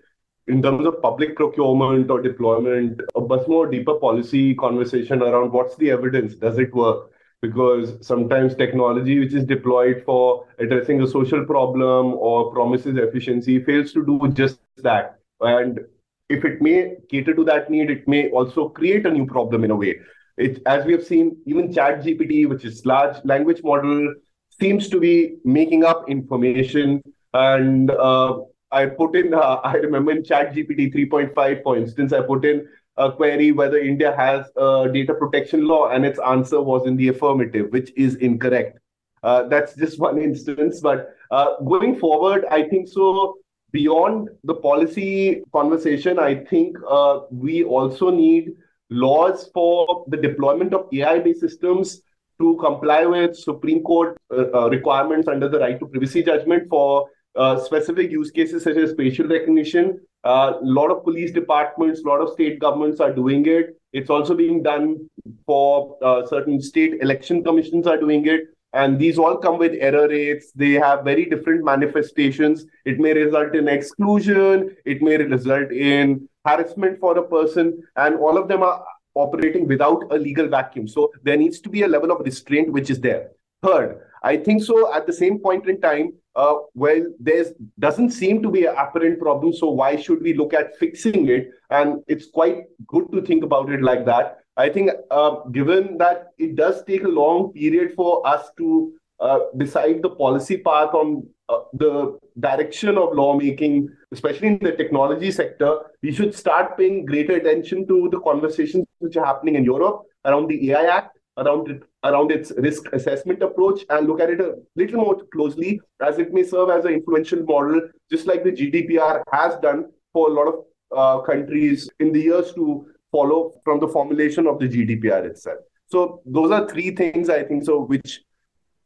in 0.46 0.62
terms 0.62 0.86
of 0.86 1.00
public 1.02 1.34
procurement 1.36 2.10
or 2.10 2.20
deployment 2.20 3.00
a 3.16 3.20
much 3.20 3.48
more 3.48 3.66
deeper 3.66 3.94
policy 3.94 4.54
conversation 4.54 5.22
around 5.22 5.52
what's 5.52 5.76
the 5.76 5.90
evidence? 5.90 6.34
Does 6.34 6.58
it 6.58 6.72
work? 6.74 7.10
Because 7.42 7.96
sometimes 8.06 8.54
technology 8.54 9.18
which 9.18 9.34
is 9.34 9.44
deployed 9.44 10.02
for 10.06 10.46
addressing 10.58 11.02
a 11.02 11.06
social 11.06 11.44
problem 11.44 12.14
or 12.14 12.52
promises 12.52 12.96
efficiency 12.96 13.62
fails 13.64 13.92
to 13.92 14.04
do 14.06 14.28
just 14.32 14.60
that. 14.76 15.18
And 15.40 15.80
if 16.28 16.44
it 16.44 16.62
may 16.62 16.96
cater 17.10 17.34
to 17.34 17.44
that 17.44 17.68
need 17.70 17.90
it 17.90 18.06
may 18.06 18.30
also 18.30 18.68
create 18.68 19.06
a 19.06 19.10
new 19.10 19.26
problem 19.26 19.64
in 19.64 19.70
a 19.72 19.76
way. 19.76 19.96
It 20.36 20.62
as 20.66 20.84
we 20.84 20.92
have 20.92 21.04
seen 21.04 21.36
even 21.46 21.72
ChatGPT 21.72 22.48
which 22.48 22.64
is 22.64 22.86
large 22.86 23.16
language 23.24 23.62
model 23.64 24.14
seems 24.60 24.88
to 24.88 25.00
be 25.00 25.36
making 25.44 25.84
up 25.84 26.08
information. 26.08 27.02
And 27.32 27.90
uh, 27.90 28.40
I 28.70 28.86
put 28.86 29.16
in, 29.16 29.34
uh, 29.34 29.38
I 29.64 29.74
remember 29.74 30.12
in 30.12 30.22
ChatGPT 30.22 30.94
3.5, 30.94 31.62
for 31.62 31.76
instance, 31.76 32.12
I 32.12 32.20
put 32.20 32.44
in 32.44 32.68
a 32.96 33.10
query 33.10 33.50
whether 33.50 33.78
India 33.78 34.14
has 34.16 34.46
a 34.56 34.88
data 34.92 35.14
protection 35.14 35.66
law, 35.66 35.88
and 35.88 36.06
its 36.06 36.20
answer 36.20 36.60
was 36.60 36.86
in 36.86 36.96
the 36.96 37.08
affirmative, 37.08 37.72
which 37.72 37.92
is 37.96 38.14
incorrect. 38.16 38.78
Uh, 39.22 39.48
that's 39.48 39.74
just 39.74 39.98
one 40.08 40.20
instance. 40.20 40.80
But 40.80 41.16
uh, 41.30 41.56
going 41.64 41.98
forward, 41.98 42.44
I 42.50 42.62
think 42.68 42.88
so. 42.88 43.38
Beyond 43.72 44.28
the 44.44 44.54
policy 44.54 45.42
conversation, 45.52 46.20
I 46.20 46.36
think 46.44 46.76
uh, 46.88 47.22
we 47.32 47.64
also 47.64 48.08
need 48.08 48.52
laws 48.88 49.50
for 49.52 50.04
the 50.06 50.16
deployment 50.16 50.72
of 50.72 50.86
AI 50.92 51.18
based 51.18 51.40
systems 51.40 52.00
to 52.44 52.56
comply 52.60 53.04
with 53.06 53.36
Supreme 53.36 53.82
Court 53.82 54.16
uh, 54.30 54.46
uh, 54.54 54.68
requirements 54.68 55.28
under 55.28 55.48
the 55.48 55.58
right 55.58 55.78
to 55.80 55.86
privacy 55.86 56.22
judgment 56.22 56.68
for 56.68 57.08
uh, 57.36 57.58
specific 57.60 58.10
use 58.10 58.30
cases 58.30 58.64
such 58.64 58.76
as 58.76 58.92
facial 58.94 59.26
recognition. 59.26 60.00
A 60.24 60.28
uh, 60.28 60.58
lot 60.62 60.90
of 60.90 61.04
police 61.04 61.32
departments, 61.32 62.02
a 62.02 62.08
lot 62.08 62.20
of 62.20 62.32
state 62.32 62.58
governments 62.58 63.00
are 63.00 63.12
doing 63.12 63.46
it. 63.46 63.78
It's 63.92 64.10
also 64.10 64.34
being 64.34 64.62
done 64.62 65.08
for 65.46 65.96
uh, 66.02 66.26
certain 66.26 66.60
state 66.60 67.00
election 67.00 67.42
commissions 67.44 67.86
are 67.86 67.98
doing 67.98 68.26
it. 68.26 68.42
And 68.72 68.98
these 68.98 69.18
all 69.18 69.36
come 69.38 69.58
with 69.58 69.74
error 69.88 70.08
rates. 70.08 70.50
They 70.54 70.72
have 70.72 71.04
very 71.04 71.26
different 71.26 71.64
manifestations. 71.64 72.64
It 72.84 72.98
may 72.98 73.12
result 73.12 73.54
in 73.54 73.68
exclusion. 73.68 74.76
It 74.84 75.00
may 75.00 75.16
result 75.18 75.70
in 75.70 76.28
harassment 76.44 76.98
for 76.98 77.16
a 77.18 77.22
person. 77.22 77.80
And 77.96 78.16
all 78.16 78.36
of 78.36 78.48
them 78.48 78.64
are 78.64 78.84
operating 79.14 79.66
without 79.66 80.04
a 80.10 80.16
legal 80.16 80.48
vacuum. 80.48 80.88
So 80.88 81.12
there 81.22 81.36
needs 81.36 81.60
to 81.60 81.68
be 81.68 81.82
a 81.82 81.88
level 81.88 82.10
of 82.10 82.20
restraint 82.24 82.72
which 82.72 82.90
is 82.90 83.00
there. 83.00 83.30
Third, 83.62 84.00
I 84.22 84.36
think 84.36 84.62
so 84.62 84.92
at 84.94 85.06
the 85.06 85.12
same 85.12 85.38
point 85.38 85.68
in 85.68 85.80
time, 85.80 86.12
uh, 86.36 86.56
well, 86.74 87.04
there 87.20 87.44
doesn't 87.78 88.10
seem 88.10 88.42
to 88.42 88.50
be 88.50 88.66
an 88.66 88.74
apparent 88.76 89.20
problem. 89.20 89.52
So 89.52 89.70
why 89.70 89.96
should 89.96 90.22
we 90.22 90.34
look 90.34 90.52
at 90.52 90.76
fixing 90.78 91.28
it? 91.28 91.50
And 91.70 92.02
it's 92.08 92.30
quite 92.30 92.64
good 92.86 93.10
to 93.12 93.22
think 93.22 93.44
about 93.44 93.70
it 93.70 93.82
like 93.82 94.04
that. 94.06 94.40
I 94.56 94.68
think, 94.68 94.90
uh, 95.10 95.36
given 95.50 95.98
that 95.98 96.28
it 96.38 96.56
does 96.56 96.84
take 96.84 97.04
a 97.04 97.08
long 97.08 97.52
period 97.52 97.94
for 97.94 98.26
us 98.26 98.50
to 98.58 98.92
uh, 99.20 99.38
decide 99.56 100.02
the 100.02 100.10
policy 100.10 100.58
path 100.58 100.94
on 100.94 101.26
uh, 101.48 101.60
the 101.74 102.18
direction 102.40 102.96
of 102.96 103.14
lawmaking, 103.14 103.88
especially 104.12 104.48
in 104.48 104.58
the 104.58 104.72
technology 104.72 105.30
sector, 105.30 105.78
we 106.02 106.12
should 106.12 106.34
start 106.34 106.76
paying 106.76 107.04
greater 107.04 107.34
attention 107.34 107.86
to 107.86 108.08
the 108.10 108.20
conversations 108.20 108.86
which 109.04 109.16
are 109.16 109.26
happening 109.26 109.54
in 109.54 109.64
Europe 109.64 110.02
around 110.24 110.48
the 110.48 110.70
AI 110.70 110.84
Act, 110.96 111.18
around 111.36 111.70
it, 111.70 111.82
around 112.02 112.30
its 112.32 112.52
risk 112.56 112.92
assessment 112.92 113.42
approach, 113.42 113.84
and 113.90 114.06
look 114.06 114.20
at 114.20 114.30
it 114.30 114.40
a 114.40 114.54
little 114.76 115.00
more 115.00 115.16
closely, 115.32 115.80
as 116.00 116.18
it 116.18 116.32
may 116.32 116.42
serve 116.42 116.70
as 116.70 116.84
an 116.84 116.92
influential 116.92 117.42
model, 117.42 117.80
just 118.10 118.26
like 118.26 118.42
the 118.44 118.52
GDPR 118.52 119.22
has 119.32 119.56
done 119.60 119.86
for 120.12 120.28
a 120.30 120.32
lot 120.32 120.48
of 120.48 120.54
uh, 120.96 121.22
countries 121.22 121.88
in 122.00 122.12
the 122.12 122.20
years 122.20 122.52
to 122.54 122.86
follow 123.12 123.52
from 123.64 123.80
the 123.80 123.88
formulation 123.88 124.46
of 124.46 124.58
the 124.58 124.68
GDPR 124.68 125.24
itself. 125.30 125.58
So 125.86 126.22
those 126.26 126.50
are 126.50 126.68
three 126.68 126.90
things 126.94 127.28
I 127.28 127.42
think 127.44 127.64
so, 127.64 127.80
which 127.80 128.20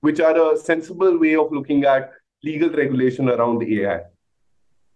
which 0.00 0.20
are 0.20 0.36
a 0.52 0.56
sensible 0.56 1.18
way 1.18 1.34
of 1.34 1.50
looking 1.50 1.84
at 1.84 2.10
legal 2.44 2.70
regulation 2.70 3.28
around 3.28 3.58
the 3.58 3.80
AI. 3.80 4.00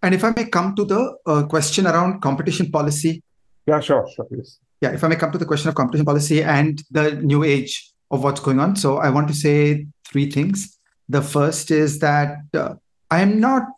And 0.03 0.15
if 0.15 0.25
I 0.25 0.33
may 0.37 0.45
come 0.45 0.75
to 0.77 0.85
the 0.85 1.17
uh, 1.27 1.43
question 1.45 1.87
around 1.87 2.21
competition 2.21 2.71
policy. 2.71 3.23
Yeah, 3.67 3.81
sure, 3.81 4.09
sure, 4.15 4.27
yes. 4.31 4.59
Yeah, 4.83 4.91
if 4.91 5.05
I 5.05 5.09
may 5.09 5.15
come 5.15 5.31
to 5.31 5.39
the 5.39 5.47
question 5.47 5.69
of 5.69 5.77
competition 5.77 6.05
policy 6.05 6.43
and 6.43 6.83
the 6.91 7.13
new 7.13 7.45
age 7.45 7.93
of 8.11 8.25
what's 8.25 8.41
going 8.41 8.59
on. 8.59 8.75
So 8.75 8.99
I 8.99 9.11
want 9.11 9.29
to 9.29 9.35
say 9.35 9.87
three 10.09 10.29
things. 10.29 10.77
The 11.09 11.23
first 11.23 11.71
is 11.71 12.01
that 12.01 12.39
uh, 12.53 12.75
I 13.09 13.21
am 13.21 13.39
not 13.39 13.69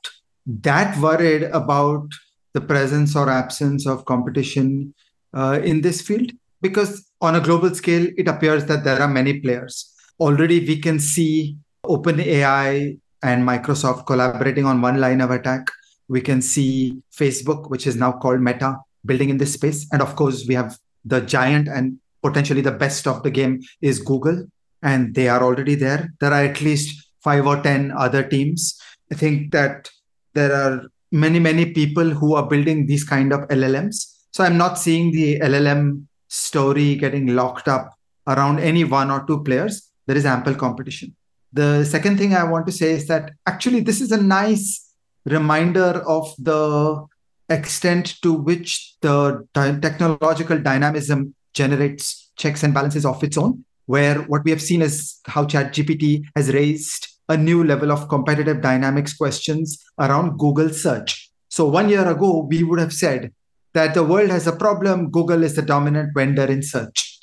that 0.46 0.98
worried 0.98 1.42
about 1.42 2.08
the 2.54 2.62
presence 2.62 3.14
or 3.14 3.28
absence 3.28 3.86
of 3.86 4.06
competition 4.06 4.94
uh, 5.34 5.60
in 5.62 5.82
this 5.82 6.00
field 6.00 6.32
because 6.62 7.06
on 7.20 7.34
a 7.34 7.40
global 7.40 7.74
scale, 7.74 8.08
it 8.16 8.26
appears 8.26 8.64
that 8.64 8.84
there 8.84 9.00
are 9.02 9.08
many 9.08 9.40
players. 9.40 9.92
Already, 10.18 10.60
we 10.60 10.80
can 10.80 10.98
see 10.98 11.56
OpenAI 11.84 12.98
and 13.22 13.46
Microsoft 13.46 14.06
collaborating 14.06 14.64
on 14.64 14.80
one 14.80 14.98
line 15.00 15.20
of 15.20 15.30
attack. 15.30 15.66
We 16.08 16.22
can 16.22 16.40
see 16.40 17.02
Facebook, 17.14 17.68
which 17.68 17.86
is 17.86 17.96
now 17.96 18.12
called 18.12 18.40
Meta, 18.40 18.78
building 19.04 19.28
in 19.28 19.36
this 19.36 19.52
space. 19.52 19.86
And 19.92 20.00
of 20.00 20.16
course, 20.16 20.46
we 20.48 20.54
have 20.54 20.78
the 21.04 21.20
giant 21.20 21.68
and 21.68 21.98
potentially 22.22 22.60
the 22.60 22.72
best 22.72 23.06
of 23.06 23.22
the 23.22 23.30
game 23.30 23.62
is 23.80 24.00
Google, 24.00 24.46
and 24.82 25.14
they 25.14 25.28
are 25.28 25.42
already 25.42 25.74
there. 25.74 26.12
There 26.20 26.32
are 26.32 26.44
at 26.44 26.60
least 26.60 27.10
five 27.22 27.46
or 27.46 27.62
10 27.62 27.92
other 27.92 28.22
teams. 28.22 28.80
I 29.12 29.14
think 29.14 29.52
that 29.52 29.90
there 30.34 30.52
are 30.52 30.86
many, 31.12 31.38
many 31.38 31.72
people 31.72 32.10
who 32.10 32.34
are 32.34 32.46
building 32.46 32.86
these 32.86 33.04
kind 33.04 33.32
of 33.32 33.40
LLMs. 33.48 33.96
So 34.32 34.42
I'm 34.44 34.56
not 34.56 34.78
seeing 34.78 35.12
the 35.12 35.38
LLM 35.40 36.06
story 36.28 36.96
getting 36.96 37.28
locked 37.28 37.68
up 37.68 37.94
around 38.26 38.58
any 38.58 38.84
one 38.84 39.10
or 39.10 39.24
two 39.26 39.42
players. 39.44 39.90
There 40.06 40.16
is 40.16 40.26
ample 40.26 40.54
competition. 40.54 41.14
The 41.52 41.84
second 41.84 42.18
thing 42.18 42.34
I 42.34 42.44
want 42.44 42.66
to 42.66 42.72
say 42.72 42.92
is 42.92 43.06
that 43.06 43.30
actually, 43.46 43.80
this 43.80 44.00
is 44.00 44.10
a 44.10 44.20
nice 44.20 44.92
reminder 45.24 46.02
of 46.06 46.34
the 46.38 47.06
extent 47.48 48.20
to 48.22 48.32
which 48.32 48.94
the 49.00 49.46
technological 49.54 50.58
dynamism 50.58 51.34
generates 51.52 52.30
checks 52.36 52.62
and 52.62 52.74
balances 52.74 53.06
of 53.06 53.22
its 53.22 53.36
own, 53.36 53.64
where 53.86 54.16
what 54.22 54.44
we 54.44 54.50
have 54.50 54.62
seen 54.62 54.82
is 54.82 55.20
how 55.26 55.44
ChatGPT 55.44 56.24
has 56.34 56.52
raised 56.52 57.08
a 57.28 57.36
new 57.36 57.64
level 57.64 57.90
of 57.90 58.08
competitive 58.08 58.60
dynamics 58.60 59.14
questions 59.14 59.82
around 59.98 60.38
Google 60.38 60.68
search. 60.68 61.30
So, 61.48 61.66
one 61.66 61.88
year 61.88 62.08
ago, 62.08 62.46
we 62.48 62.64
would 62.64 62.80
have 62.80 62.92
said 62.92 63.32
that 63.72 63.94
the 63.94 64.04
world 64.04 64.30
has 64.30 64.46
a 64.46 64.56
problem, 64.56 65.10
Google 65.10 65.42
is 65.42 65.54
the 65.54 65.62
dominant 65.62 66.10
vendor 66.14 66.44
in 66.44 66.62
search. 66.62 67.20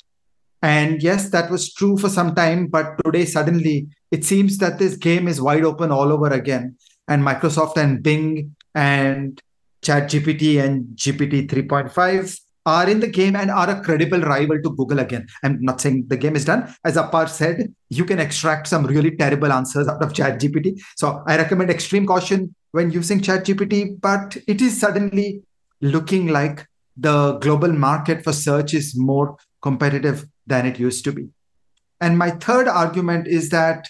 And 0.62 1.02
yes, 1.02 1.30
that 1.30 1.50
was 1.50 1.72
true 1.72 1.98
for 1.98 2.08
some 2.08 2.34
time, 2.34 2.68
but 2.68 2.96
today, 3.04 3.24
suddenly, 3.24 3.88
it 4.10 4.24
seems 4.24 4.58
that 4.58 4.78
this 4.78 4.96
game 4.96 5.26
is 5.26 5.40
wide 5.40 5.64
open 5.64 5.90
all 5.90 6.12
over 6.12 6.28
again. 6.28 6.76
And 7.08 7.22
Microsoft 7.22 7.76
and 7.76 8.02
Bing 8.02 8.54
and 8.74 9.40
ChatGPT 9.82 10.62
and 10.62 10.86
GPT 10.96 11.48
3.5 11.48 12.40
are 12.64 12.88
in 12.88 13.00
the 13.00 13.08
game 13.08 13.34
and 13.34 13.50
are 13.50 13.68
a 13.70 13.80
credible 13.82 14.20
rival 14.20 14.60
to 14.62 14.70
Google 14.70 15.00
again. 15.00 15.26
I'm 15.42 15.60
not 15.60 15.80
saying 15.80 16.04
the 16.06 16.16
game 16.16 16.36
is 16.36 16.44
done. 16.44 16.72
As 16.84 16.96
Apar 16.96 17.28
said, 17.28 17.74
you 17.90 18.04
can 18.04 18.20
extract 18.20 18.68
some 18.68 18.86
really 18.86 19.16
terrible 19.16 19.52
answers 19.52 19.88
out 19.88 20.02
of 20.02 20.12
ChatGPT. 20.12 20.80
So 20.96 21.22
I 21.26 21.36
recommend 21.36 21.70
extreme 21.70 22.06
caution 22.06 22.54
when 22.70 22.90
using 22.90 23.20
ChatGPT, 23.20 24.00
but 24.00 24.36
it 24.46 24.60
is 24.60 24.78
suddenly 24.78 25.42
looking 25.80 26.28
like 26.28 26.66
the 26.96 27.38
global 27.38 27.72
market 27.72 28.22
for 28.22 28.32
search 28.32 28.74
is 28.74 28.94
more 28.96 29.36
competitive 29.60 30.26
than 30.46 30.66
it 30.66 30.78
used 30.78 31.04
to 31.04 31.12
be. 31.12 31.28
And 32.00 32.18
my 32.18 32.30
third 32.30 32.68
argument 32.68 33.26
is 33.26 33.50
that 33.50 33.88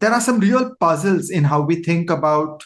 there 0.00 0.12
are 0.12 0.20
some 0.20 0.40
real 0.40 0.74
puzzles 0.80 1.30
in 1.30 1.44
how 1.44 1.60
we 1.60 1.82
think 1.82 2.10
about 2.10 2.64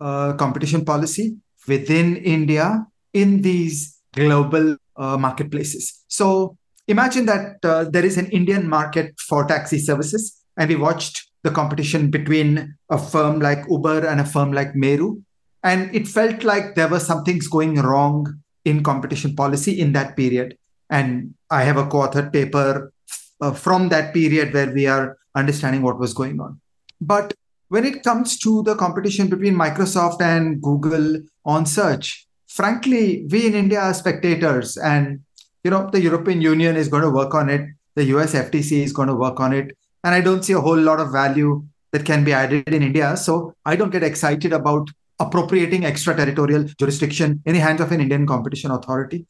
uh, 0.00 0.34
competition 0.34 0.84
policy 0.84 1.36
within 1.68 2.16
India 2.16 2.86
in 3.12 3.42
these 3.42 3.98
global 4.14 4.76
uh, 4.96 5.16
marketplaces. 5.16 6.04
So 6.08 6.56
imagine 6.86 7.26
that 7.26 7.64
uh, 7.64 7.84
there 7.84 8.04
is 8.04 8.16
an 8.16 8.26
Indian 8.30 8.68
market 8.68 9.14
for 9.28 9.44
taxi 9.44 9.78
services, 9.78 10.42
and 10.56 10.68
we 10.68 10.76
watched 10.76 11.28
the 11.44 11.50
competition 11.50 12.10
between 12.10 12.74
a 12.90 12.98
firm 12.98 13.40
like 13.40 13.64
Uber 13.70 14.06
and 14.06 14.20
a 14.20 14.24
firm 14.24 14.52
like 14.52 14.74
Meru. 14.74 15.22
And 15.62 15.94
it 15.94 16.06
felt 16.08 16.42
like 16.42 16.74
there 16.74 16.88
were 16.88 17.00
some 17.00 17.24
things 17.24 17.48
going 17.48 17.76
wrong 17.76 18.42
in 18.64 18.82
competition 18.82 19.34
policy 19.36 19.80
in 19.80 19.92
that 19.92 20.16
period. 20.16 20.56
And 20.90 21.34
I 21.50 21.62
have 21.62 21.76
a 21.76 21.86
co 21.86 21.98
authored 21.98 22.32
paper 22.32 22.92
uh, 23.40 23.52
from 23.52 23.88
that 23.90 24.14
period 24.14 24.54
where 24.54 24.72
we 24.72 24.86
are 24.86 25.16
understanding 25.34 25.82
what 25.82 25.98
was 25.98 26.14
going 26.14 26.40
on. 26.40 26.60
But 27.00 27.34
when 27.68 27.84
it 27.84 28.02
comes 28.02 28.38
to 28.40 28.62
the 28.62 28.74
competition 28.74 29.28
between 29.28 29.54
Microsoft 29.54 30.20
and 30.20 30.60
Google 30.62 31.20
on 31.48 31.64
search, 31.64 32.28
frankly, 32.46 33.26
we 33.30 33.46
in 33.46 33.54
India 33.54 33.80
are 33.80 33.94
spectators, 33.94 34.76
and 34.76 35.20
you 35.64 35.70
know 35.70 35.88
the 35.90 36.00
European 36.00 36.42
Union 36.42 36.76
is 36.76 36.88
going 36.88 37.02
to 37.02 37.10
work 37.10 37.34
on 37.34 37.48
it. 37.48 37.62
The 37.96 38.04
US 38.14 38.34
FTC 38.34 38.82
is 38.84 38.92
going 38.92 39.08
to 39.08 39.14
work 39.14 39.40
on 39.40 39.52
it, 39.52 39.76
and 40.04 40.14
I 40.14 40.20
don't 40.20 40.44
see 40.44 40.52
a 40.52 40.60
whole 40.60 40.82
lot 40.90 41.00
of 41.00 41.10
value 41.10 41.64
that 41.92 42.04
can 42.04 42.22
be 42.22 42.34
added 42.34 42.68
in 42.68 42.82
India. 42.82 43.16
So 43.16 43.54
I 43.64 43.76
don't 43.76 43.90
get 43.90 44.02
excited 44.02 44.52
about 44.52 44.90
appropriating 45.18 45.86
extraterritorial 45.86 46.64
jurisdiction 46.78 47.42
in 47.46 47.54
the 47.54 47.60
hands 47.60 47.80
of 47.80 47.90
an 47.92 48.00
Indian 48.02 48.26
competition 48.26 48.70
authority, 48.70 49.26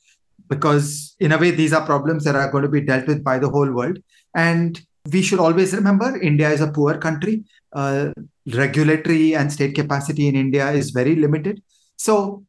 because 0.49 1.15
in 1.21 1.33
a 1.33 1.39
way 1.39 1.53
these 1.53 1.73
are 1.73 1.87
problems 1.87 2.25
that 2.25 2.35
are 2.35 2.51
going 2.51 2.65
to 2.65 2.75
be 2.77 2.81
dealt 2.81 3.07
with 3.07 3.23
by 3.23 3.39
the 3.39 3.49
whole 3.49 3.71
world. 3.71 3.99
And 4.35 4.81
we 5.13 5.23
should 5.23 5.39
always 5.39 5.73
remember 5.73 6.21
India 6.21 6.51
is 6.51 6.61
a 6.61 6.73
poor 6.73 6.99
country. 6.99 7.45
Uh, 7.73 8.11
regulatory 8.55 9.35
and 9.37 9.53
state 9.53 9.75
capacity 9.75 10.27
in 10.27 10.35
India 10.35 10.71
is 10.71 10.91
very 10.91 11.15
limited. 11.15 11.63
So 11.99 12.45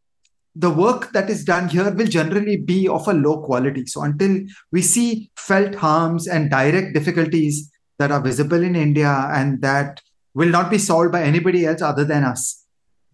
the 0.55 0.69
work 0.69 1.11
that 1.11 1.29
is 1.29 1.43
done 1.43 1.69
here 1.69 1.91
will 1.91 2.07
generally 2.07 2.57
be 2.57 2.87
of 2.87 3.07
a 3.07 3.13
low 3.13 3.41
quality. 3.41 3.85
So 3.85 4.03
until 4.03 4.41
we 4.71 4.81
see 4.81 5.31
felt 5.35 5.75
harms 5.75 6.27
and 6.27 6.49
direct 6.49 6.93
difficulties 6.93 7.71
that 7.97 8.11
are 8.11 8.21
visible 8.21 8.63
in 8.63 8.75
India 8.75 9.29
and 9.33 9.61
that 9.61 10.01
will 10.33 10.49
not 10.49 10.69
be 10.69 10.77
solved 10.77 11.11
by 11.11 11.23
anybody 11.23 11.65
else 11.65 11.81
other 11.81 12.05
than 12.05 12.23
us, 12.23 12.65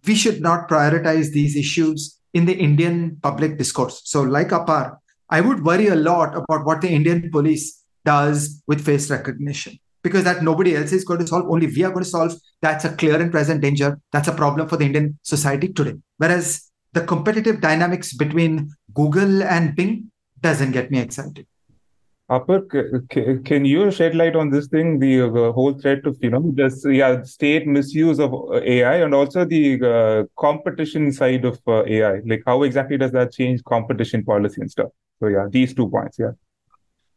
we 0.06 0.14
should 0.14 0.40
not 0.40 0.68
prioritize 0.68 1.32
these 1.32 1.56
issues 1.56 2.18
in 2.34 2.44
the 2.44 2.56
Indian 2.56 3.18
public 3.22 3.58
discourse. 3.58 4.02
So, 4.04 4.22
like 4.22 4.48
Apar, 4.48 4.98
I 5.30 5.40
would 5.40 5.64
worry 5.64 5.88
a 5.88 5.96
lot 5.96 6.36
about 6.36 6.64
what 6.64 6.80
the 6.80 6.90
Indian 6.90 7.30
police 7.30 7.82
does 8.04 8.62
with 8.66 8.84
face 8.84 9.10
recognition 9.10 9.78
because 10.06 10.22
that 10.22 10.44
nobody 10.44 10.76
else 10.76 10.92
is 10.92 11.04
going 11.04 11.18
to 11.18 11.26
solve, 11.26 11.50
only 11.50 11.66
we 11.66 11.82
are 11.82 11.90
going 11.90 12.04
to 12.04 12.08
solve. 12.08 12.32
That's 12.62 12.84
a 12.84 12.94
clear 12.94 13.20
and 13.20 13.32
present 13.32 13.60
danger. 13.60 13.98
That's 14.12 14.28
a 14.28 14.32
problem 14.32 14.68
for 14.68 14.76
the 14.76 14.84
Indian 14.84 15.18
society 15.22 15.66
today. 15.72 15.94
Whereas 16.18 16.70
the 16.92 17.00
competitive 17.00 17.60
dynamics 17.60 18.14
between 18.14 18.70
Google 18.94 19.42
and 19.42 19.74
Bing 19.74 20.12
doesn't 20.40 20.70
get 20.70 20.92
me 20.92 21.00
excited. 21.00 21.44
Apar, 22.30 22.60
can 23.44 23.64
you 23.64 23.90
shed 23.90 24.14
light 24.14 24.36
on 24.36 24.50
this 24.50 24.68
thing, 24.68 25.00
the 25.00 25.22
uh, 25.22 25.52
whole 25.52 25.74
threat 25.74 26.06
of, 26.06 26.16
you 26.20 26.30
know, 26.30 26.52
this 26.54 26.84
yeah, 26.88 27.22
state 27.22 27.66
misuse 27.66 28.20
of 28.20 28.32
uh, 28.32 28.60
AI 28.62 28.96
and 28.96 29.12
also 29.12 29.44
the 29.44 29.64
uh, 29.82 30.40
competition 30.40 31.10
side 31.12 31.44
of 31.44 31.58
uh, 31.66 31.84
AI? 31.84 32.20
Like, 32.24 32.42
how 32.46 32.62
exactly 32.62 32.96
does 32.96 33.10
that 33.12 33.32
change 33.32 33.64
competition 33.64 34.24
policy 34.24 34.60
and 34.60 34.70
stuff? 34.70 34.90
So, 35.18 35.26
yeah, 35.26 35.46
these 35.50 35.74
two 35.74 35.88
points, 35.88 36.16
yeah. 36.20 36.32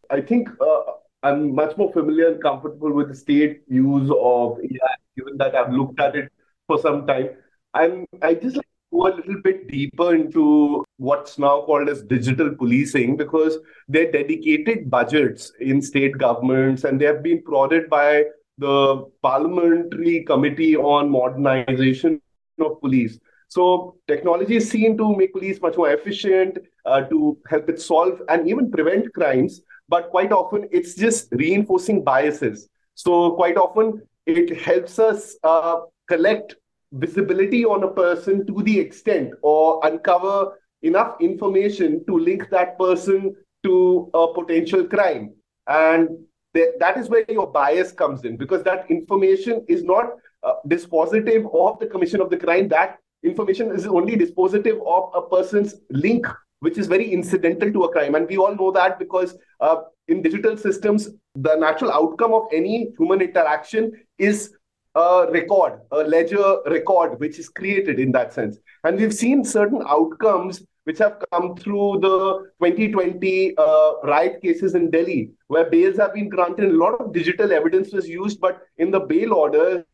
I 0.10 0.22
think 0.22 0.50
uh, 0.60 0.89
I'm 1.24 1.54
much 1.54 1.76
more 1.78 1.92
familiar 1.92 2.32
and 2.32 2.42
comfortable 2.42 2.94
with 2.94 3.10
the 3.10 3.16
state 3.16 3.62
use 3.68 4.10
of 4.10 4.60
AI, 4.60 4.96
given 5.18 5.38
that 5.38 5.56
I've 5.56 5.74
looked 5.74 6.00
at 6.00 6.16
it 6.16 6.32
for 6.68 6.80
some 6.80 7.06
time. 7.06 7.30
I'm, 7.74 8.06
I 8.22 8.34
just 8.36 8.56
like 8.56 8.66
go 8.92 9.08
a 9.08 9.16
little 9.16 9.42
bit 9.44 9.68
deeper 9.68 10.16
into 10.16 10.84
what's 10.98 11.38
now 11.38 11.62
called 11.62 11.90
as 11.90 12.04
digital 12.04 12.56
policing 12.56 13.18
because 13.18 13.58
they're 13.88 14.12
dedicated 14.12 14.90
budgets 14.90 15.52
in 15.60 15.82
state 15.82 16.18
governments 16.18 16.84
and 16.84 17.00
they 17.00 17.06
have 17.06 17.22
been 17.22 17.42
prodded 17.44 17.90
by 17.90 18.24
the 18.58 19.06
Parliamentary 19.22 20.24
Committee 20.24 20.76
on 20.76 21.10
Modernization 21.10 22.22
of 22.60 22.80
Police. 22.82 23.20
So 23.48 23.98
technology 24.08 24.58
is 24.58 24.70
seen 24.70 24.98
to 24.98 25.16
make 25.16 25.34
police 25.34 25.60
much 25.62 25.76
more 25.76 25.92
efficient, 25.92 26.60
uh, 26.86 27.02
to 27.02 27.38
help 27.48 27.70
it 27.70 27.82
solve 27.82 28.22
and 28.30 28.48
even 28.48 28.70
prevent 28.70 29.12
crimes. 29.14 29.62
But 29.90 30.10
quite 30.12 30.32
often, 30.32 30.70
it's 30.72 30.96
just 30.96 31.30
reinforcing 31.32 32.04
biases. 32.04 32.70
So 32.96 33.32
quite 33.32 33.58
often, 33.58 34.02
it 34.26 34.58
helps 34.62 35.00
us 35.00 35.36
uh, 35.44 35.82
collect 36.08 36.56
visibility 36.92 37.66
on 37.66 37.84
a 37.84 37.88
person 37.88 38.46
to 38.48 38.64
the 38.64 38.80
extent 38.80 39.34
or 39.42 39.80
uncover 39.84 40.58
enough 40.82 41.16
information 41.20 42.04
to 42.06 42.18
link 42.18 42.50
that 42.50 42.78
person 42.78 43.36
to 43.64 44.10
a 44.14 44.34
potential 44.34 44.86
crime. 44.86 45.34
And 45.68 46.10
th- 46.56 46.76
that 46.80 46.98
is 46.98 47.10
where 47.10 47.26
your 47.30 47.48
bias 47.48 47.92
comes 47.92 48.24
in 48.24 48.38
because 48.38 48.64
that 48.64 48.90
information 48.90 49.66
is 49.68 49.84
not 49.84 50.06
uh, 50.44 50.54
dispositive 50.68 51.50
of 51.54 51.80
the 51.80 51.88
commission 51.88 52.22
of 52.22 52.30
the 52.30 52.38
crime. 52.38 52.68
That 52.70 52.98
information 53.24 53.72
is 53.72 53.86
only 53.86 54.16
dispositive 54.16 54.80
of 54.86 55.12
a 55.14 55.28
person's 55.28 55.76
link, 55.90 56.26
which 56.60 56.78
is 56.78 56.88
very 56.88 57.12
incidental 57.12 57.72
to 57.72 57.84
a 57.84 57.92
crime. 57.92 58.16
And 58.16 58.28
we 58.28 58.38
all 58.38 58.56
know 58.56 58.72
that 58.72 59.00
because 59.00 59.38
uh, 59.60 59.78
in 60.08 60.22
digital 60.22 60.58
systems, 60.58 61.10
the 61.36 61.56
natural 61.56 61.92
outcome 61.92 62.34
of 62.34 62.48
any 62.52 62.92
human 62.98 63.22
interaction 63.22 63.92
is 64.18 64.54
a 64.96 65.28
record, 65.32 65.80
a 65.92 65.98
ledger 65.98 66.58
record, 66.66 67.20
which 67.20 67.40
is 67.40 67.50
created 67.50 68.00
in 68.00 68.12
that 68.12 68.34
sense. 68.34 68.58
And 68.84 68.98
we've 68.98 69.14
seen 69.14 69.44
certain 69.44 69.84
outcomes 69.88 70.64
which 70.86 70.98
have 70.98 71.22
come 71.32 71.56
through 71.56 72.00
the 72.02 72.50
2020 72.60 73.56
uh, 73.58 73.92
riot 74.04 74.42
cases 74.42 74.74
in 74.74 74.90
Delhi, 74.90 75.30
where 75.48 75.70
bails 75.70 75.98
have 75.98 76.14
been 76.16 76.30
granted. 76.30 76.66
And 76.66 76.74
a 76.74 76.84
lot 76.84 77.00
of 77.00 77.14
digital 77.14 77.52
evidence 77.52 77.94
was 77.94 78.10
used, 78.10 78.40
but 78.42 78.62
in 78.78 78.90
the 78.90 79.00
bail 79.00 79.34
order, 79.34 79.86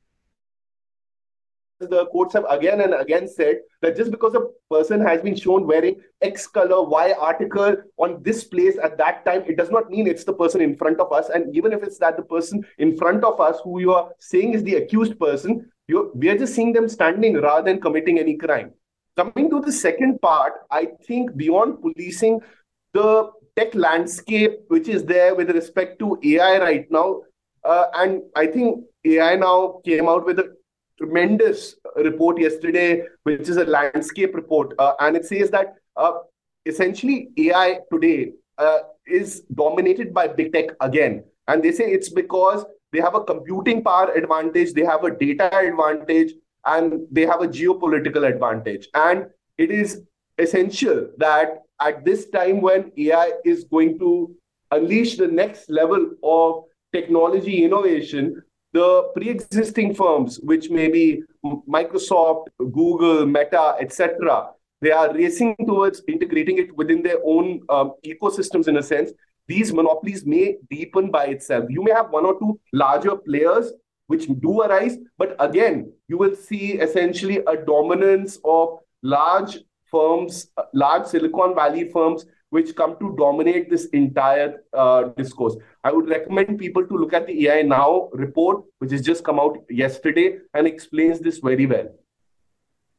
the 1.79 2.05
courts 2.07 2.33
have 2.33 2.45
again 2.49 2.81
and 2.81 2.93
again 2.93 3.27
said 3.27 3.57
that 3.81 3.97
just 3.97 4.11
because 4.11 4.33
a 4.33 4.41
person 4.73 5.01
has 5.01 5.21
been 5.21 5.35
shown 5.35 5.67
wearing 5.67 5.99
X 6.21 6.47
color, 6.47 6.83
Y 6.83 7.13
article 7.19 7.75
on 7.97 8.21
this 8.23 8.43
place 8.43 8.77
at 8.81 8.97
that 8.97 9.25
time, 9.25 9.43
it 9.47 9.57
does 9.57 9.69
not 9.69 9.89
mean 9.89 10.07
it's 10.07 10.23
the 10.23 10.33
person 10.33 10.61
in 10.61 10.75
front 10.75 10.99
of 10.99 11.11
us. 11.11 11.29
And 11.29 11.53
even 11.55 11.73
if 11.73 11.83
it's 11.83 11.97
that 11.99 12.17
the 12.17 12.23
person 12.23 12.65
in 12.77 12.95
front 12.97 13.23
of 13.23 13.39
us 13.41 13.59
who 13.63 13.79
you 13.79 13.93
are 13.93 14.09
saying 14.19 14.53
is 14.53 14.63
the 14.63 14.75
accused 14.75 15.19
person, 15.19 15.69
we 15.87 16.29
are 16.29 16.37
just 16.37 16.55
seeing 16.55 16.73
them 16.73 16.87
standing 16.87 17.35
rather 17.35 17.63
than 17.63 17.81
committing 17.81 18.19
any 18.19 18.37
crime. 18.37 18.71
Coming 19.17 19.49
to 19.49 19.61
the 19.61 19.71
second 19.71 20.19
part, 20.21 20.53
I 20.71 20.89
think 21.05 21.35
beyond 21.35 21.81
policing, 21.81 22.41
the 22.93 23.31
tech 23.55 23.73
landscape 23.75 24.59
which 24.67 24.87
is 24.87 25.05
there 25.05 25.35
with 25.35 25.49
respect 25.49 25.99
to 25.99 26.17
AI 26.23 26.59
right 26.59 26.85
now, 26.89 27.21
uh, 27.63 27.85
and 27.95 28.21
I 28.35 28.47
think 28.47 28.83
AI 29.05 29.35
Now 29.35 29.81
came 29.85 30.07
out 30.07 30.25
with 30.25 30.39
a 30.39 30.55
tremendous 30.97 31.75
report 31.95 32.39
yesterday, 32.39 33.03
which 33.23 33.49
is 33.49 33.57
a 33.57 33.65
landscape 33.65 34.35
report, 34.35 34.73
uh, 34.79 34.93
and 34.99 35.15
it 35.15 35.25
says 35.25 35.51
that 35.51 35.75
uh, 35.97 36.13
essentially 36.65 37.29
AI 37.37 37.79
today 37.91 38.31
uh, 38.57 38.79
is 39.05 39.41
dominated 39.53 40.13
by 40.13 40.27
big 40.27 40.53
tech 40.53 40.69
again, 40.81 41.23
and 41.47 41.63
they 41.63 41.71
say 41.71 41.85
it's 41.85 42.09
because 42.09 42.65
they 42.91 43.01
have 43.01 43.15
a 43.15 43.23
computing 43.23 43.83
power 43.83 44.11
advantage, 44.13 44.73
they 44.73 44.85
have 44.85 45.03
a 45.03 45.11
data 45.11 45.53
advantage, 45.53 46.33
and 46.65 47.05
they 47.11 47.25
have 47.25 47.41
a 47.41 47.47
geopolitical 47.47 48.27
advantage. 48.27 48.87
And 48.93 49.27
it 49.57 49.71
is 49.71 50.01
essential 50.37 51.09
that 51.17 51.59
at 51.81 52.05
this 52.05 52.29
time 52.29 52.61
when 52.61 52.91
AI 52.97 53.31
is 53.43 53.65
going 53.65 53.99
to 53.99 54.35
unleash 54.71 55.17
the 55.17 55.27
next 55.27 55.69
level 55.69 56.11
of 56.23 56.63
technology 56.93 57.63
innovation, 57.63 58.41
the 58.75 59.09
pre-existing 59.15 59.93
firms, 59.95 60.37
which 60.43 60.69
may 60.69 60.87
be 60.89 61.23
Microsoft, 61.77 62.47
Google, 62.57 63.25
Meta, 63.25 63.75
etc., 63.79 64.49
they 64.81 64.91
are 64.91 65.13
racing 65.13 65.55
towards 65.65 66.01
integrating 66.07 66.57
it 66.57 66.75
within 66.75 67.01
their 67.01 67.19
own 67.23 67.61
um, 67.69 67.93
ecosystems 68.05 68.67
in 68.67 68.77
a 68.77 68.83
sense 68.83 69.11
these 69.47 69.71
monopolies 69.71 70.25
may 70.25 70.57
deepen 70.69 71.11
by 71.11 71.25
itself. 71.25 71.65
You 71.69 71.83
may 71.83 71.91
have 71.91 72.09
one 72.09 72.25
or 72.25 72.37
two 72.39 72.59
larger 72.73 73.15
players 73.15 73.71
which 74.07 74.27
do 74.39 74.61
arise, 74.61 74.97
but 75.17 75.35
again, 75.39 75.91
you 76.07 76.17
will 76.17 76.35
see 76.35 76.73
essentially 76.73 77.37
a 77.47 77.55
dominance 77.55 78.39
of 78.43 78.79
large 79.03 79.59
firms, 79.89 80.47
large 80.73 81.05
Silicon 81.05 81.55
Valley 81.55 81.89
firms, 81.89 82.25
which 82.49 82.75
come 82.75 82.97
to 82.99 83.15
dominate 83.17 83.69
this 83.69 83.85
entire 83.87 84.63
uh, 84.73 85.03
discourse. 85.17 85.55
I 85.83 85.91
would 85.91 86.07
recommend 86.07 86.57
people 86.59 86.85
to 86.85 86.97
look 86.97 87.13
at 87.13 87.27
the 87.27 87.47
AI 87.47 87.61
Now 87.63 88.09
report, 88.13 88.63
which 88.79 88.91
has 88.91 89.01
just 89.01 89.23
come 89.23 89.39
out 89.39 89.57
yesterday 89.69 90.39
and 90.53 90.67
explains 90.67 91.19
this 91.19 91.39
very 91.39 91.65
well. 91.65 91.89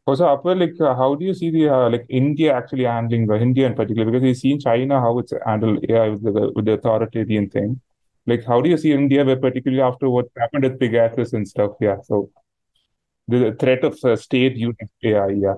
Also, 0.06 0.24
Apar, 0.24 0.58
like, 0.58 0.80
uh, 0.80 0.94
how 0.94 1.14
do 1.16 1.24
you 1.24 1.34
see 1.34 1.50
the 1.50 1.68
uh, 1.68 1.90
like 1.90 2.06
India 2.08 2.54
actually 2.56 2.84
handling 2.84 3.26
the 3.26 3.36
India 3.36 3.66
in 3.66 3.74
particular? 3.74 4.08
Because 4.10 4.24
you 4.24 4.34
see 4.34 4.52
in 4.52 4.60
China 4.60 5.00
how 5.00 5.18
it's 5.18 5.32
handled 5.44 5.84
AI 5.88 6.08
with 6.10 6.22
the 6.22 6.52
with 6.54 6.64
the 6.64 6.74
authoritarian 6.74 7.50
thing. 7.50 7.80
Like, 8.26 8.44
how 8.44 8.60
do 8.60 8.68
you 8.68 8.76
see 8.76 8.92
India, 8.92 9.24
where 9.24 9.36
particularly 9.36 9.82
after 9.82 10.08
what 10.08 10.26
happened 10.38 10.64
with 10.64 10.78
Pegasus 10.78 11.32
and 11.32 11.46
stuff? 11.46 11.72
Yeah, 11.80 11.96
so 12.02 12.30
the 13.26 13.56
threat 13.58 13.82
of 13.84 13.98
uh, 14.04 14.14
state 14.14 14.56
using 14.56 14.88
AI. 15.04 15.28
Yeah. 15.28 15.54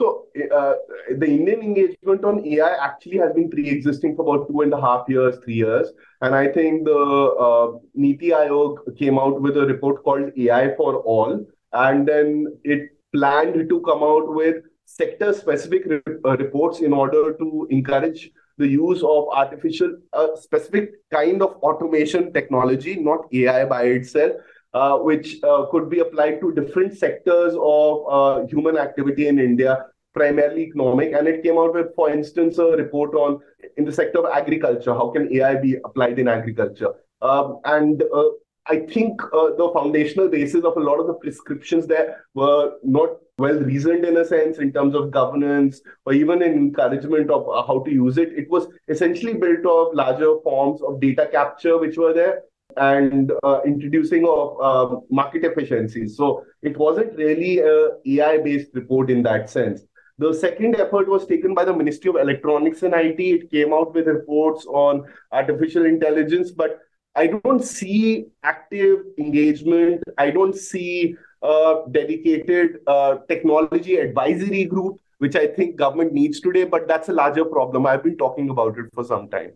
So 0.00 0.28
uh, 0.56 0.74
the 1.18 1.26
Indian 1.26 1.60
engagement 1.60 2.24
on 2.24 2.46
AI 2.46 2.70
actually 2.82 3.18
has 3.18 3.34
been 3.34 3.50
pre-existing 3.50 4.16
for 4.16 4.22
about 4.22 4.48
two 4.48 4.62
and 4.62 4.72
a 4.72 4.80
half 4.80 5.06
years, 5.08 5.36
three 5.44 5.56
years, 5.56 5.88
and 6.22 6.34
I 6.34 6.48
think 6.48 6.86
the 6.86 7.00
uh, 7.46 7.78
Niti 7.94 8.30
Aayog 8.30 8.96
came 8.96 9.18
out 9.18 9.42
with 9.42 9.58
a 9.58 9.66
report 9.66 10.02
called 10.02 10.30
AI 10.38 10.74
for 10.76 10.96
All, 11.00 11.44
and 11.74 12.08
then 12.08 12.46
it 12.64 12.88
planned 13.12 13.68
to 13.68 13.80
come 13.82 14.02
out 14.02 14.34
with 14.34 14.64
sector 14.86 15.34
specific 15.34 15.82
re- 15.84 16.00
uh, 16.24 16.36
reports 16.38 16.80
in 16.80 16.94
order 16.94 17.34
to 17.34 17.66
encourage 17.70 18.30
the 18.56 18.66
use 18.68 19.02
of 19.02 19.28
artificial 19.32 19.96
uh, 20.14 20.28
specific 20.34 20.92
kind 21.10 21.42
of 21.42 21.56
automation 21.68 22.32
technology 22.32 22.96
not 22.96 23.20
ai 23.32 23.64
by 23.64 23.82
itself 23.84 24.32
uh, 24.74 24.96
which 24.98 25.36
uh, 25.42 25.66
could 25.70 25.88
be 25.88 26.00
applied 26.00 26.40
to 26.40 26.52
different 26.52 26.96
sectors 26.96 27.54
of 27.60 28.04
uh, 28.10 28.46
human 28.46 28.76
activity 28.76 29.28
in 29.28 29.38
india 29.38 29.78
primarily 30.14 30.62
economic 30.62 31.12
and 31.12 31.28
it 31.28 31.42
came 31.42 31.58
out 31.58 31.74
with 31.74 31.94
for 31.94 32.10
instance 32.10 32.58
a 32.58 32.64
report 32.82 33.14
on 33.14 33.40
in 33.76 33.84
the 33.84 33.92
sector 33.92 34.18
of 34.18 34.32
agriculture 34.32 34.94
how 34.94 35.08
can 35.10 35.32
ai 35.36 35.54
be 35.54 35.76
applied 35.84 36.18
in 36.18 36.28
agriculture 36.28 36.92
um, 37.22 37.60
and 37.64 38.02
uh, 38.14 38.30
I 38.66 38.80
think 38.80 39.22
uh, 39.24 39.50
the 39.56 39.70
foundational 39.74 40.28
basis 40.28 40.64
of 40.64 40.76
a 40.76 40.80
lot 40.80 41.00
of 41.00 41.06
the 41.06 41.14
prescriptions 41.14 41.86
there 41.86 42.24
were 42.34 42.74
not 42.84 43.16
well 43.38 43.58
reasoned 43.58 44.04
in 44.04 44.16
a 44.18 44.24
sense 44.24 44.58
in 44.58 44.72
terms 44.72 44.94
of 44.94 45.10
governance 45.10 45.80
or 46.04 46.12
even 46.12 46.42
in 46.42 46.52
encouragement 46.52 47.30
of 47.30 47.48
uh, 47.48 47.66
how 47.66 47.80
to 47.80 47.90
use 47.90 48.18
it. 48.18 48.28
It 48.36 48.50
was 48.50 48.68
essentially 48.88 49.34
built 49.34 49.64
of 49.66 49.94
larger 49.94 50.34
forms 50.44 50.82
of 50.82 51.00
data 51.00 51.28
capture 51.32 51.78
which 51.78 51.96
were 51.96 52.12
there 52.12 52.42
and 52.76 53.32
uh, 53.42 53.60
introducing 53.64 54.26
of 54.26 54.60
uh, 54.60 55.00
market 55.10 55.44
efficiencies. 55.44 56.16
So 56.16 56.44
it 56.62 56.76
wasn't 56.76 57.16
really 57.16 57.58
a 57.58 57.88
AI 58.06 58.38
based 58.38 58.70
report 58.74 59.10
in 59.10 59.22
that 59.24 59.50
sense. 59.50 59.82
The 60.20 60.34
second 60.34 60.76
effort 60.76 61.08
was 61.08 61.26
taken 61.26 61.54
by 61.54 61.64
the 61.64 61.72
Ministry 61.72 62.10
of 62.10 62.16
Electronics 62.16 62.82
and 62.82 62.92
IT. 62.92 63.18
It 63.18 63.50
came 63.50 63.72
out 63.72 63.94
with 63.94 64.06
reports 64.06 64.66
on 64.66 65.06
artificial 65.32 65.86
intelligence, 65.86 66.50
but 66.50 66.78
I 67.16 67.28
don't 67.28 67.64
see 67.64 68.26
active 68.42 68.98
engagement. 69.16 70.02
I 70.18 70.28
don't 70.28 70.54
see 70.54 71.16
a 71.42 71.84
dedicated 71.90 72.80
uh, 72.86 73.20
technology 73.28 73.96
advisory 73.96 74.66
group, 74.66 75.00
which 75.18 75.36
I 75.36 75.46
think 75.46 75.76
government 75.76 76.12
needs 76.12 76.38
today. 76.40 76.64
But 76.64 76.86
that's 76.86 77.08
a 77.08 77.14
larger 77.14 77.46
problem. 77.46 77.86
I've 77.86 78.04
been 78.04 78.18
talking 78.18 78.50
about 78.50 78.76
it 78.76 78.92
for 78.92 79.04
some 79.04 79.30
time. 79.30 79.52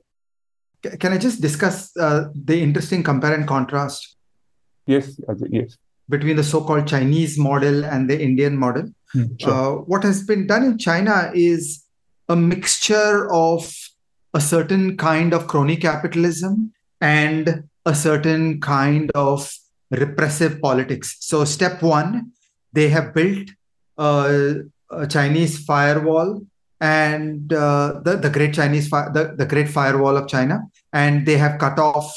Can 0.98 1.12
I 1.12 1.18
just 1.18 1.42
discuss 1.42 1.94
uh, 1.98 2.28
the 2.34 2.58
interesting 2.58 3.02
compare 3.02 3.34
and 3.34 3.46
contrast? 3.46 4.16
Yes, 4.86 5.20
yes. 5.50 5.76
Between 6.08 6.36
the 6.36 6.44
so-called 6.44 6.86
Chinese 6.86 7.38
model 7.38 7.84
and 7.84 8.08
the 8.08 8.18
Indian 8.18 8.56
model. 8.56 8.88
Hmm, 9.14 9.26
uh, 9.44 9.72
what 9.86 10.02
has 10.02 10.24
been 10.24 10.46
done 10.46 10.64
in 10.64 10.76
China 10.76 11.30
is 11.34 11.84
a 12.28 12.34
mixture 12.34 13.32
of 13.32 13.72
a 14.34 14.40
certain 14.40 14.96
kind 14.96 15.32
of 15.32 15.46
crony 15.46 15.76
capitalism 15.76 16.72
and 17.00 17.64
a 17.86 17.94
certain 17.94 18.60
kind 18.60 19.12
of 19.14 19.50
repressive 19.90 20.60
politics. 20.60 21.16
So, 21.20 21.44
step 21.44 21.80
one, 21.80 22.32
they 22.72 22.88
have 22.88 23.14
built 23.14 23.50
a, 23.98 24.62
a 24.90 25.06
Chinese 25.06 25.64
firewall 25.64 26.44
and 26.80 27.52
uh, 27.52 28.00
the, 28.02 28.16
the 28.16 28.30
great 28.30 28.52
Chinese, 28.52 28.88
fi- 28.88 29.10
the, 29.10 29.34
the 29.36 29.46
great 29.46 29.68
firewall 29.68 30.16
of 30.16 30.28
China, 30.28 30.62
and 30.92 31.24
they 31.24 31.36
have 31.36 31.60
cut 31.60 31.78
off 31.78 32.12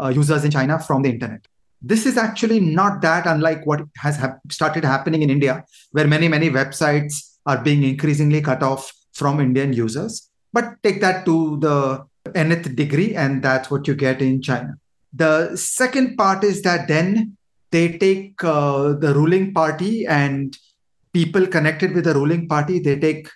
uh, 0.00 0.08
users 0.08 0.44
in 0.44 0.50
China 0.50 0.80
from 0.80 1.02
the 1.02 1.10
internet. 1.10 1.46
This 1.82 2.06
is 2.06 2.16
actually 2.16 2.60
not 2.60 3.00
that 3.02 3.26
unlike 3.26 3.66
what 3.66 3.80
has 3.96 4.16
ha- 4.18 4.36
started 4.50 4.84
happening 4.84 5.22
in 5.22 5.30
India, 5.30 5.64
where 5.92 6.06
many, 6.06 6.28
many 6.28 6.50
websites 6.50 7.36
are 7.46 7.58
being 7.58 7.82
increasingly 7.82 8.40
cut 8.40 8.62
off 8.62 8.92
from 9.12 9.40
Indian 9.40 9.72
users. 9.72 10.30
But 10.52 10.82
take 10.82 11.00
that 11.00 11.24
to 11.24 11.58
the 11.58 12.04
nth 12.34 12.76
degree, 12.76 13.14
and 13.14 13.42
that's 13.42 13.70
what 13.70 13.88
you 13.88 13.94
get 13.94 14.20
in 14.20 14.42
China. 14.42 14.74
The 15.12 15.56
second 15.56 16.16
part 16.16 16.44
is 16.44 16.62
that 16.62 16.86
then 16.86 17.36
they 17.70 17.96
take 17.98 18.42
uh, 18.44 18.92
the 18.92 19.14
ruling 19.14 19.54
party 19.54 20.06
and 20.06 20.56
people 21.12 21.46
connected 21.46 21.94
with 21.94 22.04
the 22.04 22.14
ruling 22.14 22.48
party, 22.48 22.78
they 22.78 22.98
take 22.98 23.28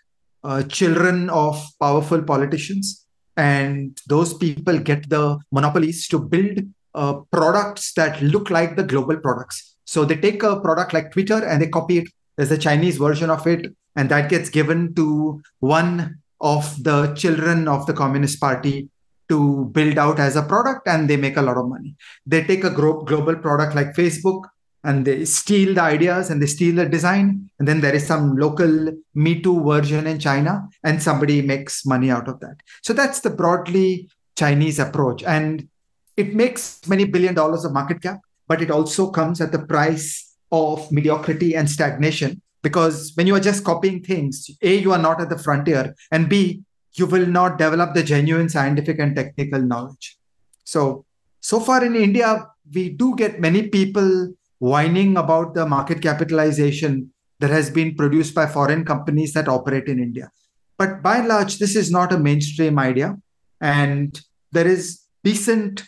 uh, 0.43 0.63
children 0.65 1.31
of 1.31 1.65
powerful 1.81 2.23
politicians, 2.23 3.07
and 3.37 3.99
those 4.07 4.35
people 4.35 4.79
get 4.79 5.09
the 5.09 5.39
monopolies 5.51 6.07
to 6.09 6.19
build 6.19 6.59
uh, 6.95 7.15
products 7.31 7.93
that 7.95 8.21
look 8.23 8.51
like 8.51 8.77
the 8.77 8.85
global 8.85 9.17
products. 9.17 9.77
So 9.85 10.05
they 10.05 10.17
take 10.17 10.43
a 10.43 10.61
product 10.61 10.93
like 10.93 11.13
Twitter 11.13 11.45
and 11.45 11.61
they 11.61 11.69
copy 11.69 11.99
it. 11.99 12.09
There's 12.37 12.51
a 12.51 12.59
Chinese 12.59 12.97
version 12.97 13.31
of 13.31 13.47
it, 13.47 13.73
and 13.95 14.09
that 14.09 14.29
gets 14.29 14.49
given 14.49 14.95
to 14.95 15.41
one 15.61 16.21
of 16.41 16.83
the 16.83 17.15
children 17.15 17.69
of 17.69 17.87
the 17.87 17.93
Communist 17.93 18.41
Party 18.41 18.89
to 19.29 19.67
build 19.73 19.99
out 19.99 20.19
as 20.19 20.37
a 20.37 20.43
product 20.43 20.87
and 20.87 21.09
they 21.09 21.17
make 21.17 21.37
a 21.37 21.43
lot 21.43 21.57
of 21.57 21.69
money. 21.69 21.97
They 22.27 22.45
take 22.45 22.65
a 22.65 22.71
global 22.71 23.37
product 23.37 23.75
like 23.75 23.95
Facebook 23.95 24.43
and 24.83 25.07
they 25.07 25.25
steal 25.25 25.75
the 25.75 25.81
ideas 25.81 26.29
and 26.29 26.43
they 26.43 26.47
steal 26.47 26.77
the 26.77 26.87
design. 26.87 27.51
And 27.59 27.67
then 27.67 27.81
there 27.81 27.95
is 27.95 28.07
some 28.07 28.37
local 28.37 28.93
Me 29.15 29.41
Too 29.41 29.63
version 29.65 30.07
in 30.07 30.19
China 30.19 30.69
and 30.83 31.03
somebody 31.03 31.41
makes 31.41 31.87
money 31.87 32.11
out 32.11 32.29
of 32.29 32.41
that. 32.41 32.57
So 32.83 32.93
that's 32.93 33.21
the 33.21 33.31
broadly 33.31 34.11
Chinese 34.37 34.79
approach. 34.79 35.23
And 35.23 35.69
it 36.17 36.35
makes 36.35 36.87
many 36.87 37.05
billion 37.05 37.35
dollars 37.35 37.65
of 37.65 37.73
market 37.73 38.01
cap, 38.03 38.21
but 38.47 38.63
it 38.63 38.71
also 38.71 39.11
comes 39.11 39.41
at 39.41 39.53
the 39.53 39.65
price 39.67 40.37
of 40.53 40.91
mediocrity 40.93 41.55
and 41.57 41.69
stagnation 41.69 42.41
because 42.63 43.13
when 43.15 43.27
you 43.27 43.35
are 43.35 43.47
just 43.49 43.65
copying 43.65 44.03
things 44.03 44.51
a 44.63 44.77
you 44.77 44.93
are 44.93 45.03
not 45.07 45.21
at 45.21 45.29
the 45.29 45.39
frontier 45.39 45.95
and 46.11 46.29
b 46.29 46.63
you 46.95 47.07
will 47.07 47.27
not 47.27 47.59
develop 47.59 47.93
the 47.95 48.03
genuine 48.03 48.49
scientific 48.49 49.01
and 49.01 49.17
technical 49.17 49.61
knowledge. 49.61 50.17
So 50.65 51.05
so 51.41 51.61
far 51.61 51.85
in 51.85 51.97
india 51.97 52.47
we 52.75 52.89
do 52.91 53.15
get 53.17 53.41
many 53.41 53.69
people 53.69 54.11
whining 54.59 55.17
about 55.17 55.55
the 55.55 55.67
market 55.67 56.01
capitalization 56.01 57.11
that 57.41 57.51
has 57.51 57.69
been 57.69 57.95
produced 57.97 58.35
by 58.35 58.47
foreign 58.47 58.85
companies 58.85 59.33
that 59.33 59.49
operate 59.49 59.89
in 59.89 59.99
india. 59.99 60.31
But 60.79 61.03
by 61.03 61.17
and 61.19 61.29
large 61.29 61.59
this 61.59 61.75
is 61.77 61.91
not 61.91 62.13
a 62.13 62.19
mainstream 62.19 62.79
idea 62.79 63.17
and 63.61 64.21
there 64.53 64.67
is 64.67 65.01
decent 65.25 65.85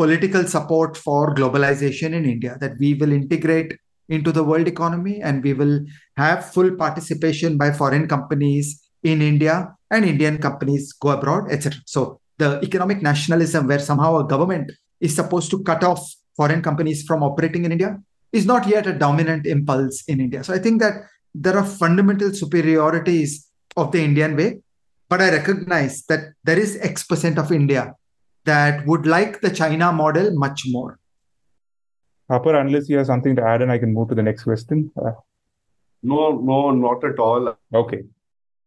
political 0.00 0.44
support 0.46 0.96
for 0.96 1.34
globalization 1.34 2.14
in 2.18 2.24
India, 2.24 2.56
that 2.60 2.74
we 2.78 2.94
will 2.94 3.12
integrate 3.12 3.76
into 4.08 4.32
the 4.32 4.42
world 4.42 4.66
economy 4.66 5.20
and 5.22 5.44
we 5.44 5.52
will 5.52 5.76
have 6.16 6.52
full 6.54 6.70
participation 6.84 7.58
by 7.62 7.70
foreign 7.70 8.06
companies 8.08 8.66
in 9.02 9.20
India 9.20 9.54
and 9.90 10.04
Indian 10.04 10.38
companies 10.38 10.92
go 10.94 11.10
abroad, 11.10 11.50
etc. 11.50 11.80
So 11.86 12.20
the 12.38 12.60
economic 12.62 13.02
nationalism, 13.02 13.66
where 13.66 13.78
somehow 13.78 14.16
a 14.16 14.26
government 14.26 14.72
is 15.00 15.14
supposed 15.14 15.50
to 15.50 15.62
cut 15.62 15.84
off 15.84 16.02
foreign 16.34 16.62
companies 16.62 17.02
from 17.02 17.22
operating 17.22 17.66
in 17.66 17.72
India, 17.72 17.98
is 18.32 18.46
not 18.46 18.66
yet 18.66 18.86
a 18.86 18.94
dominant 18.94 19.46
impulse 19.46 20.02
in 20.08 20.18
India. 20.20 20.42
So 20.42 20.54
I 20.54 20.58
think 20.58 20.80
that 20.80 20.94
there 21.34 21.56
are 21.58 21.64
fundamental 21.64 22.32
superiorities 22.32 23.48
of 23.76 23.92
the 23.92 24.02
Indian 24.02 24.34
way, 24.34 24.60
but 25.10 25.20
I 25.20 25.30
recognize 25.30 26.04
that 26.08 26.20
there 26.42 26.58
is 26.58 26.78
X 26.80 27.04
percent 27.04 27.38
of 27.38 27.52
India 27.52 27.94
that 28.50 28.86
would 28.92 29.06
like 29.16 29.40
the 29.46 29.52
China 29.62 29.92
model 30.02 30.30
much 30.44 30.62
more. 30.76 30.92
Apar, 32.36 32.54
unless 32.60 32.88
you 32.88 32.96
have 32.98 33.08
something 33.12 33.34
to 33.40 33.44
add, 33.52 33.62
and 33.62 33.72
I 33.76 33.78
can 33.82 33.92
move 33.98 34.08
to 34.10 34.16
the 34.20 34.26
next 34.30 34.44
question. 34.44 34.90
Uh, 35.04 35.12
no, 36.02 36.22
no, 36.50 36.58
not 36.70 37.04
at 37.12 37.18
all. 37.18 37.54
Okay. 37.82 38.02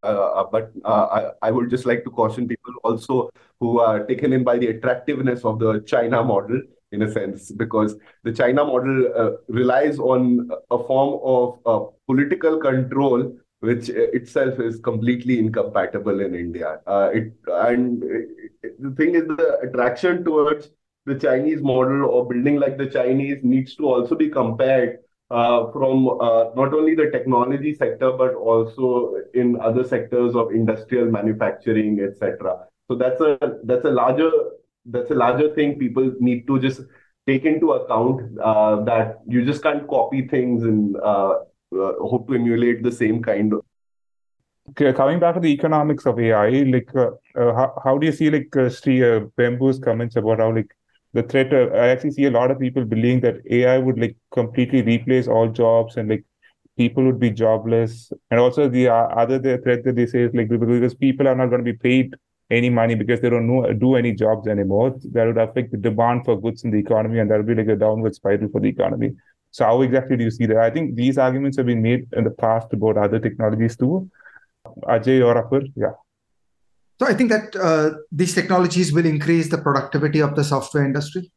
Uh, 0.04 0.28
uh, 0.39 0.46
but 0.52 0.72
uh, 0.84 1.06
I, 1.17 1.48
I 1.48 1.52
would 1.56 1.69
just 1.69 1.86
like 1.89 2.04
to 2.04 2.10
caution 2.10 2.46
people 2.46 2.74
also 2.84 3.30
who 3.62 3.80
are 3.80 4.00
taken 4.10 4.34
in 4.38 4.43
by 4.43 4.58
the 4.58 4.67
attractiveness 4.67 5.46
of 5.46 5.60
the 5.60 5.80
China 5.91 6.22
model 6.32 6.62
in 6.91 7.04
a 7.04 7.12
sense, 7.12 7.52
because 7.52 7.96
the 8.24 8.34
China 8.39 8.65
model 8.65 8.98
uh, 9.22 9.32
relies 9.60 9.98
on 9.98 10.50
a 10.69 10.78
form 10.89 11.19
of 11.24 11.48
uh, 11.65 11.80
political 12.10 12.60
control, 12.60 13.34
which 13.63 13.88
itself 13.88 14.60
is 14.60 14.80
completely 14.82 15.39
incompatible 15.39 16.19
in 16.19 16.36
India. 16.36 16.82
Uh, 16.86 17.10
it 17.13 17.34
and 17.47 18.04
it, 18.04 18.82
the 18.82 18.91
thing 18.91 19.15
is, 19.15 19.26
the 19.26 19.60
attraction 19.63 20.26
towards 20.26 20.71
the 21.06 21.15
Chinese 21.15 21.62
model 21.62 22.06
or 22.06 22.28
building 22.28 22.60
like 22.60 22.78
the 22.78 22.88
Chinese 22.88 23.38
needs 23.41 23.76
to 23.76 23.88
also 23.88 24.15
be 24.15 24.28
compared 24.30 24.99
uh, 25.32 25.71
from 25.71 26.10
uh, 26.10 26.43
not 26.58 26.73
only 26.73 26.93
the 26.93 27.10
technology 27.12 27.73
sector 27.73 28.12
but 28.12 28.34
also 28.34 29.15
in 29.34 29.58
other 29.62 29.86
sectors 29.86 30.36
of 30.36 30.52
industrial 30.52 31.10
manufacturing, 31.10 32.02
etc. 32.02 32.65
So 32.89 32.97
that's 32.97 33.21
a 33.21 33.38
that's 33.63 33.86
a 33.86 33.91
larger 33.91 34.32
that's 34.88 35.12
a 35.12 35.15
larger 35.15 35.56
thing 35.56 35.80
people 35.80 36.12
need 36.19 36.47
to 36.47 36.60
just 36.60 36.82
take 37.26 37.45
into 37.45 37.71
account 37.71 38.38
uh, 38.43 38.84
that 38.84 39.21
you 39.26 39.45
just 39.45 39.63
can't 39.63 39.88
copy 39.88 40.28
things 40.28 40.63
and 40.63 40.97
uh, 41.73 41.93
hope 42.07 42.27
to 42.27 42.36
emulate 42.36 42.83
the 42.83 42.91
same 42.91 43.21
kind 43.21 43.53
of 43.53 43.62
coming 44.95 45.19
back 45.19 45.36
to 45.36 45.41
the 45.41 45.51
economics 45.51 46.05
of 46.05 46.19
AI, 46.19 46.49
like 46.63 46.89
uh, 46.95 47.12
uh, 47.36 47.53
how, 47.53 47.81
how 47.83 47.97
do 47.97 48.05
you 48.05 48.13
see 48.13 48.29
like 48.29 48.55
uh, 48.55 48.69
Sri 48.69 49.03
uh, 49.03 49.21
Vembu's 49.38 49.79
comments 49.79 50.15
about 50.15 50.39
how 50.39 50.53
like 50.55 50.73
the 51.13 51.23
threat? 51.23 51.53
Uh, 51.53 51.67
I 51.73 51.89
actually 51.89 52.12
see 52.12 52.25
a 52.25 52.31
lot 52.31 52.51
of 52.51 52.59
people 52.59 52.86
believing 52.86 53.19
that 53.21 53.41
AI 53.49 53.77
would 53.77 53.99
like 53.99 54.15
completely 54.31 54.81
replace 54.81 55.27
all 55.27 55.49
jobs 55.49 55.97
and 55.97 56.09
like 56.09 56.23
people 56.77 57.03
would 57.03 57.19
be 57.19 57.29
jobless. 57.29 58.12
And 58.31 58.39
also 58.39 58.69
the 58.69 58.89
other 58.89 59.38
the 59.38 59.57
threat 59.59 59.83
that 59.83 59.95
they 59.95 60.05
say 60.05 60.23
is 60.23 60.33
like 60.33 60.49
because 60.49 60.95
people 60.95 61.27
are 61.27 61.36
not 61.36 61.47
going 61.47 61.63
to 61.63 61.71
be 61.71 61.77
paid 61.77 62.15
any 62.49 62.69
money 62.69 62.95
because 62.95 63.19
they 63.19 63.29
don't 63.29 63.47
know, 63.47 63.71
do 63.73 63.95
any 63.95 64.13
jobs 64.13 64.47
anymore. 64.47 64.95
That 65.12 65.25
would 65.25 65.38
affect 65.38 65.71
the 65.71 65.77
demand 65.77 66.25
for 66.25 66.39
goods 66.39 66.63
in 66.63 66.71
the 66.71 66.79
economy, 66.79 67.19
and 67.19 67.29
that 67.29 67.38
would 67.38 67.47
be 67.47 67.55
like 67.55 67.67
a 67.67 67.75
downward 67.75 68.15
spiral 68.15 68.49
for 68.49 68.62
the 68.62 68.69
economy. 68.69 69.13
So 69.53 69.65
how 69.65 69.81
exactly 69.83 70.17
do 70.17 70.23
you 70.23 70.31
see 70.31 70.47
that? 70.47 70.57
I 70.57 70.71
think 70.71 70.95
these 70.95 71.19
arguments 71.19 71.57
have 71.57 71.67
been 71.67 71.83
made 71.83 72.07
in 72.13 72.23
the 72.23 72.31
past 72.31 72.73
about 72.73 72.97
other 72.97 73.19
technologies 73.19 73.75
too. 73.77 74.09
Ajay 74.93 75.23
or 75.23 75.35
Apar, 75.41 75.71
yeah. 75.75 75.93
So 76.99 77.05
I 77.05 77.13
think 77.13 77.29
that 77.29 77.55
uh, 77.55 77.91
these 78.11 78.33
technologies 78.33 78.91
will 78.91 79.05
increase 79.05 79.49
the 79.49 79.59
productivity 79.59 80.21
of 80.21 80.35
the 80.35 80.43
software 80.43 80.83
industry, 80.83 81.31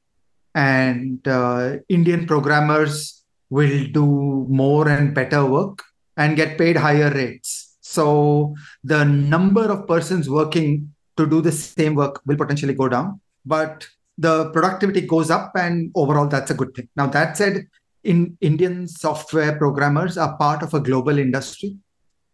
and 0.55 1.21
uh, 1.29 1.77
Indian 1.91 2.27
programmers 2.27 3.23
will 3.51 3.87
do 3.99 4.07
more 4.49 4.89
and 4.89 5.15
better 5.15 5.45
work 5.45 5.83
and 6.17 6.37
get 6.37 6.57
paid 6.57 6.77
higher 6.77 7.11
rates. 7.11 7.77
So 7.83 8.55
the 8.83 9.05
number 9.05 9.71
of 9.71 9.87
persons 9.87 10.31
working 10.31 10.95
to 11.19 11.27
do 11.27 11.43
the 11.43 11.53
same 11.53 11.95
work 11.95 12.23
will 12.25 12.37
potentially 12.37 12.75
go 12.75 12.89
down, 12.89 13.21
but 13.45 13.87
the 14.17 14.51
productivity 14.53 15.03
goes 15.03 15.31
up, 15.31 15.53
and 15.55 15.91
overall, 15.95 16.29
that's 16.29 16.51
a 16.51 16.55
good 16.55 16.75
thing. 16.75 16.89
Now, 16.97 17.09
that 17.09 17.37
said, 17.37 17.67
in 18.07 18.39
Indian 18.41 18.87
software 18.87 19.57
programmers 19.59 20.17
are 20.17 20.37
part 20.37 20.63
of 20.63 20.75
a 20.75 20.81
global 20.81 21.19
industry, 21.19 21.77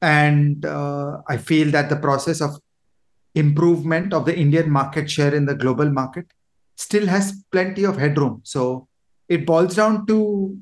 and 0.02 0.66
uh, 0.66 1.18
I 1.28 1.38
feel 1.38 1.70
that 1.70 1.88
the 1.88 1.96
process 1.96 2.40
of 2.40 2.58
improvement 3.34 4.12
of 4.12 4.26
the 4.26 4.36
Indian 4.36 4.70
market 4.70 5.10
share 5.10 5.34
in 5.34 5.46
the 5.46 5.54
global 5.54 5.90
market 5.90 6.26
still 6.76 7.06
has 7.06 7.42
plenty 7.50 7.84
of 7.84 7.96
headroom. 7.96 8.42
So 8.44 8.88
it 9.28 9.46
boils 9.46 9.76
down 9.76 10.06
to 10.06 10.56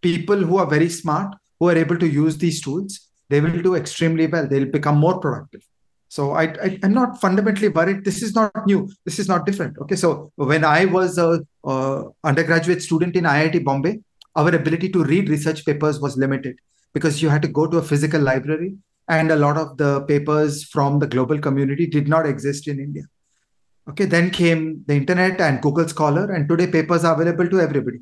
people 0.00 0.36
who 0.36 0.56
are 0.56 0.66
very 0.66 0.88
smart, 0.88 1.34
who 1.60 1.68
are 1.68 1.76
able 1.76 1.98
to 1.98 2.08
use 2.08 2.38
these 2.38 2.62
tools. 2.62 3.10
They 3.28 3.40
will 3.40 3.60
do 3.60 3.74
extremely 3.74 4.26
well. 4.26 4.46
They'll 4.46 4.76
become 4.78 4.98
more 4.98 5.18
productive. 5.18 5.62
So 6.08 6.32
I, 6.32 6.44
I 6.62 6.78
am 6.82 6.94
not 6.94 7.20
fundamentally 7.20 7.68
worried. 7.68 8.04
This 8.04 8.22
is 8.22 8.34
not 8.34 8.66
new. 8.66 8.88
This 9.04 9.18
is 9.18 9.28
not 9.28 9.44
different. 9.46 9.76
Okay. 9.78 9.96
So 9.96 10.32
when 10.36 10.64
I 10.64 10.84
was 10.84 11.18
a, 11.18 11.40
a 11.64 12.04
undergraduate 12.22 12.82
student 12.82 13.16
in 13.16 13.24
IIT 13.24 13.64
Bombay, 13.64 13.98
our 14.36 14.54
ability 14.54 14.88
to 14.90 15.04
read 15.04 15.28
research 15.28 15.64
papers 15.64 16.00
was 16.00 16.16
limited 16.16 16.58
because 16.92 17.22
you 17.22 17.28
had 17.28 17.42
to 17.42 17.48
go 17.48 17.66
to 17.66 17.78
a 17.78 17.82
physical 17.82 18.20
library 18.20 18.76
and 19.08 19.30
a 19.30 19.36
lot 19.36 19.56
of 19.56 19.76
the 19.76 20.02
papers 20.02 20.64
from 20.64 20.98
the 20.98 21.06
global 21.06 21.38
community 21.38 21.86
did 21.86 22.08
not 22.08 22.26
exist 22.26 22.68
in 22.68 22.78
India. 22.78 23.02
Okay, 23.88 24.06
then 24.06 24.30
came 24.30 24.82
the 24.86 24.94
internet 24.94 25.40
and 25.40 25.60
Google 25.60 25.86
Scholar, 25.86 26.32
and 26.32 26.48
today 26.48 26.66
papers 26.66 27.04
are 27.04 27.14
available 27.14 27.48
to 27.48 27.60
everybody. 27.60 27.98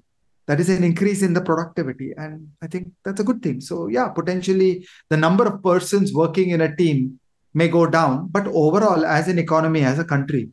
That 0.47 0.61
is 0.61 0.68
an 0.68 0.85
increase 0.85 1.23
in 1.23 1.33
the 1.33 1.40
productivity, 1.40 2.12
and 2.16 2.49
I 2.62 2.68
think 2.68 2.92
that's 3.05 3.21
a 3.21 3.25
good 3.25 3.42
thing. 3.42 3.61
So, 3.61 3.88
yeah, 3.88 4.09
potentially 4.09 4.87
the 5.09 5.16
number 5.16 5.45
of 5.45 5.62
persons 5.62 6.12
working 6.12 6.51
in 6.51 6.61
a 6.61 6.75
team 6.77 7.18
may 7.53 7.66
go 7.66 7.87
down, 7.87 8.29
but 8.31 8.47
overall, 8.47 9.05
as 9.05 9.27
an 9.27 9.38
economy, 9.40 9.83
as 9.83 9.99
a 9.99 10.05
country, 10.05 10.51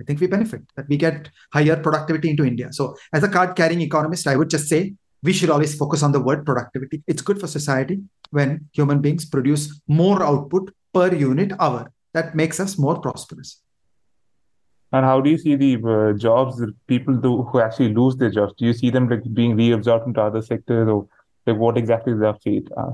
I 0.00 0.04
think 0.04 0.20
we 0.20 0.26
benefit 0.26 0.62
that 0.76 0.88
we 0.88 0.96
get 0.96 1.30
higher 1.52 1.76
productivity 1.76 2.30
into 2.30 2.44
India. 2.44 2.72
So, 2.72 2.96
as 3.12 3.22
a 3.22 3.28
card 3.28 3.54
carrying 3.54 3.80
economist, 3.80 4.26
I 4.26 4.34
would 4.34 4.50
just 4.50 4.68
say 4.68 4.94
we 5.24 5.32
should 5.32 5.50
always 5.50 5.74
focus 5.74 6.02
on 6.02 6.12
the 6.12 6.20
word 6.20 6.44
productivity. 6.44 7.02
It's 7.06 7.22
good 7.22 7.40
for 7.40 7.46
society 7.46 8.02
when 8.30 8.68
human 8.72 9.00
beings 9.00 9.24
produce 9.24 9.80
more 9.88 10.22
output 10.22 10.72
per 10.92 11.12
unit 11.14 11.52
hour. 11.58 11.90
That 12.12 12.34
makes 12.36 12.60
us 12.60 12.78
more 12.78 13.00
prosperous. 13.00 13.60
And 14.92 15.04
how 15.04 15.20
do 15.20 15.30
you 15.30 15.38
see 15.38 15.56
the 15.56 15.72
uh, 15.76 16.16
jobs 16.16 16.62
people 16.86 17.16
do 17.16 17.42
who 17.42 17.60
actually 17.60 17.92
lose 17.94 18.16
their 18.16 18.30
jobs? 18.30 18.52
Do 18.58 18.66
you 18.66 18.74
see 18.74 18.90
them 18.90 19.08
like 19.08 19.22
being 19.32 19.56
reabsorbed 19.56 20.06
into 20.06 20.22
other 20.22 20.42
sectors, 20.42 20.88
or 20.88 21.08
like 21.46 21.56
what 21.56 21.76
exactly 21.76 22.12
is 22.12 22.20
their 22.20 22.34
fate? 22.34 22.68
Uh, 22.76 22.92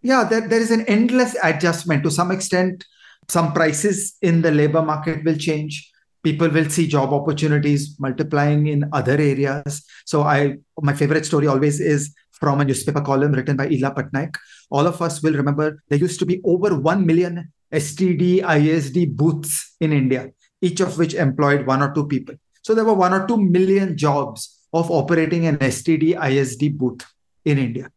yeah, 0.00 0.24
there, 0.24 0.48
there 0.48 0.60
is 0.60 0.70
an 0.70 0.86
endless 0.86 1.36
adjustment. 1.42 2.04
To 2.04 2.10
some 2.10 2.30
extent, 2.30 2.86
some 3.28 3.52
prices 3.52 4.16
in 4.22 4.40
the 4.40 4.50
labor 4.50 4.80
market 4.80 5.22
will 5.24 5.36
change. 5.36 5.89
People 6.22 6.50
will 6.50 6.68
see 6.68 6.86
job 6.86 7.12
opportunities 7.12 7.96
multiplying 7.98 8.66
in 8.66 8.88
other 8.92 9.12
areas. 9.12 9.84
So 10.04 10.22
I 10.22 10.56
my 10.80 10.92
favorite 10.92 11.26
story 11.26 11.46
always 11.46 11.80
is 11.80 12.14
from 12.32 12.60
a 12.60 12.64
newspaper 12.64 13.00
column 13.00 13.32
written 13.32 13.56
by 13.56 13.68
Ila 13.68 13.94
Patnaik. 13.94 14.34
All 14.70 14.86
of 14.86 15.00
us 15.02 15.22
will 15.22 15.34
remember 15.34 15.82
there 15.88 15.98
used 15.98 16.18
to 16.20 16.26
be 16.26 16.40
over 16.44 16.76
1 16.76 17.06
million 17.06 17.52
STD, 17.72 18.42
ISD 18.42 19.16
booths 19.16 19.76
in 19.80 19.92
India, 19.92 20.30
each 20.60 20.80
of 20.80 20.98
which 20.98 21.14
employed 21.14 21.66
one 21.66 21.82
or 21.82 21.92
two 21.94 22.06
people. 22.06 22.34
So 22.62 22.74
there 22.74 22.84
were 22.84 22.94
one 22.94 23.12
or 23.12 23.26
two 23.26 23.36
million 23.36 23.96
jobs 23.96 24.66
of 24.72 24.90
operating 24.90 25.46
an 25.46 25.58
STD, 25.58 26.16
ISD 26.22 26.76
booth 26.78 27.04
in 27.44 27.58
India. 27.58 27.90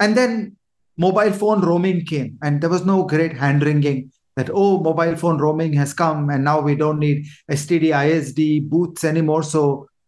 And 0.00 0.16
then 0.16 0.56
mobile 0.96 1.32
phone 1.32 1.60
roaming 1.60 2.04
came 2.04 2.38
and 2.42 2.60
there 2.60 2.70
was 2.70 2.84
no 2.84 3.04
great 3.04 3.36
hand 3.36 3.62
wringing 3.62 4.12
that 4.38 4.50
oh 4.54 4.80
mobile 4.88 5.16
phone 5.22 5.38
roaming 5.44 5.72
has 5.82 5.92
come 5.92 6.30
and 6.30 6.44
now 6.50 6.58
we 6.60 6.74
don't 6.82 7.00
need 7.06 7.26
std 7.50 7.92
isd 8.00 8.68
booths 8.72 9.04
anymore 9.12 9.42
so 9.42 9.62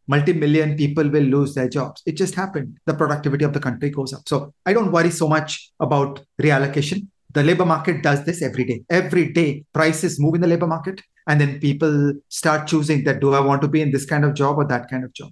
multi-million 0.06 0.76
people 0.82 1.08
will 1.14 1.28
lose 1.36 1.54
their 1.54 1.68
jobs 1.76 2.02
it 2.06 2.16
just 2.22 2.34
happened 2.42 2.78
the 2.90 2.94
productivity 3.00 3.44
of 3.48 3.52
the 3.56 3.64
country 3.66 3.90
goes 3.98 4.12
up 4.16 4.22
so 4.32 4.38
i 4.66 4.72
don't 4.76 4.92
worry 4.92 5.10
so 5.10 5.28
much 5.36 5.72
about 5.80 6.22
reallocation 6.46 7.06
the 7.38 7.42
labor 7.48 7.66
market 7.74 8.02
does 8.08 8.24
this 8.28 8.40
every 8.48 8.64
day 8.70 8.78
every 9.00 9.26
day 9.40 9.50
prices 9.72 10.20
move 10.20 10.36
in 10.38 10.46
the 10.46 10.52
labor 10.54 10.70
market 10.76 11.02
and 11.26 11.40
then 11.40 11.60
people 11.66 11.94
start 12.28 12.66
choosing 12.72 13.04
that 13.04 13.20
do 13.20 13.34
i 13.34 13.44
want 13.50 13.62
to 13.66 13.68
be 13.76 13.82
in 13.86 13.92
this 13.96 14.06
kind 14.14 14.24
of 14.24 14.34
job 14.34 14.58
or 14.58 14.66
that 14.72 14.88
kind 14.90 15.04
of 15.04 15.12
job 15.12 15.30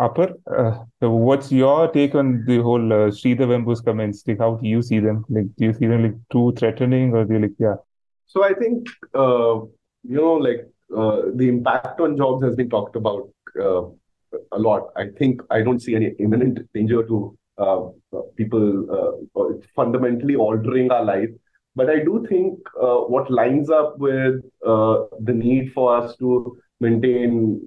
Apar, 0.00 0.34
uh, 0.58 0.84
so 1.00 1.10
what's 1.10 1.52
your 1.52 1.88
take 1.92 2.14
on 2.16 2.44
the 2.46 2.58
whole 2.60 2.92
uh, 2.92 3.10
Sridhar 3.16 3.46
Vembu's 3.46 3.80
comments? 3.80 4.24
Like, 4.26 4.38
how 4.38 4.54
do 4.54 4.66
you 4.66 4.82
see 4.82 4.98
them? 4.98 5.24
Like, 5.28 5.54
do 5.56 5.66
you 5.66 5.74
see 5.74 5.86
them 5.86 6.02
like 6.02 6.16
too 6.32 6.52
threatening, 6.56 7.12
or 7.14 7.24
do 7.24 7.34
you 7.34 7.40
like, 7.40 7.52
yeah? 7.58 7.76
So 8.26 8.44
I 8.44 8.54
think 8.54 8.88
uh, 9.14 9.60
you 10.04 10.16
know, 10.16 10.34
like 10.34 10.66
uh, 10.96 11.22
the 11.34 11.48
impact 11.48 12.00
on 12.00 12.16
jobs 12.16 12.44
has 12.44 12.56
been 12.56 12.70
talked 12.70 12.96
about 12.96 13.28
uh, 13.60 13.82
a 14.52 14.58
lot. 14.58 14.88
I 14.96 15.06
think 15.18 15.40
I 15.50 15.62
don't 15.62 15.80
see 15.80 15.94
any 15.94 16.14
imminent 16.18 16.60
danger 16.74 17.02
to 17.06 17.38
uh, 17.58 17.80
people 18.36 19.20
uh, 19.36 19.42
fundamentally 19.76 20.36
altering 20.36 20.90
our 20.90 21.04
life. 21.04 21.30
But 21.74 21.88
I 21.88 22.00
do 22.00 22.26
think 22.28 22.58
uh, 22.80 22.96
what 23.12 23.30
lines 23.30 23.70
up 23.70 23.98
with 23.98 24.42
the 24.62 25.32
need 25.32 25.72
for 25.72 25.96
us 25.96 26.16
to 26.16 26.56
maintain 26.80 27.64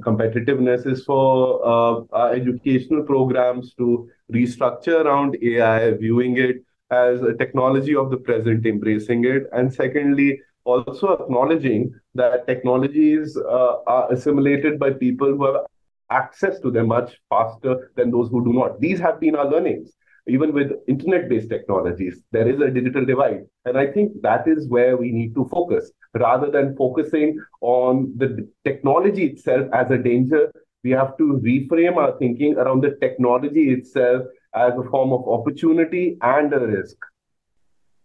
competitiveness 0.00 0.86
is 0.86 1.04
for 1.04 1.64
our 1.64 2.32
educational 2.34 3.04
programs 3.04 3.74
to 3.74 4.08
restructure 4.32 5.04
around 5.04 5.36
AI, 5.42 5.92
viewing 5.92 6.36
it 6.36 6.56
as 6.90 7.22
a 7.22 7.34
technology 7.34 7.94
of 7.94 8.10
the 8.10 8.16
present, 8.16 8.66
embracing 8.66 9.24
it. 9.24 9.44
And 9.52 9.72
secondly, 9.72 10.40
also 10.64 11.12
acknowledging 11.12 11.92
that 12.14 12.46
technologies 12.46 13.36
uh, 13.36 13.76
are 13.86 14.12
assimilated 14.12 14.78
by 14.78 14.90
people 14.90 15.28
who 15.28 15.46
have 15.46 15.62
access 16.10 16.58
to 16.60 16.70
them 16.70 16.88
much 16.88 17.18
faster 17.28 17.90
than 17.96 18.10
those 18.10 18.30
who 18.30 18.44
do 18.44 18.52
not. 18.52 18.80
These 18.80 19.00
have 19.00 19.20
been 19.20 19.36
our 19.36 19.50
learnings. 19.50 19.92
Even 20.26 20.52
with 20.52 20.72
internet 20.88 21.28
based 21.30 21.48
technologies, 21.48 22.22
there 22.32 22.46
is 22.46 22.60
a 22.60 22.70
digital 22.70 23.04
divide. 23.04 23.44
And 23.64 23.78
I 23.78 23.86
think 23.86 24.20
that 24.20 24.46
is 24.46 24.68
where 24.68 24.94
we 24.96 25.10
need 25.10 25.34
to 25.34 25.48
focus 25.50 25.90
rather 26.14 26.50
than 26.50 26.76
focusing 26.76 27.38
on 27.62 28.12
the 28.16 28.46
technology 28.64 29.24
itself 29.24 29.68
as 29.72 29.90
a 29.90 29.96
danger. 29.96 30.52
We 30.84 30.90
have 30.90 31.16
to 31.16 31.40
reframe 31.42 31.96
our 31.96 32.18
thinking 32.18 32.56
around 32.56 32.82
the 32.82 32.96
technology 33.00 33.72
itself 33.72 34.26
as 34.54 34.72
a 34.78 34.88
form 34.90 35.12
of 35.12 35.28
opportunity 35.28 36.16
and 36.22 36.52
a 36.52 36.60
risk. 36.60 36.96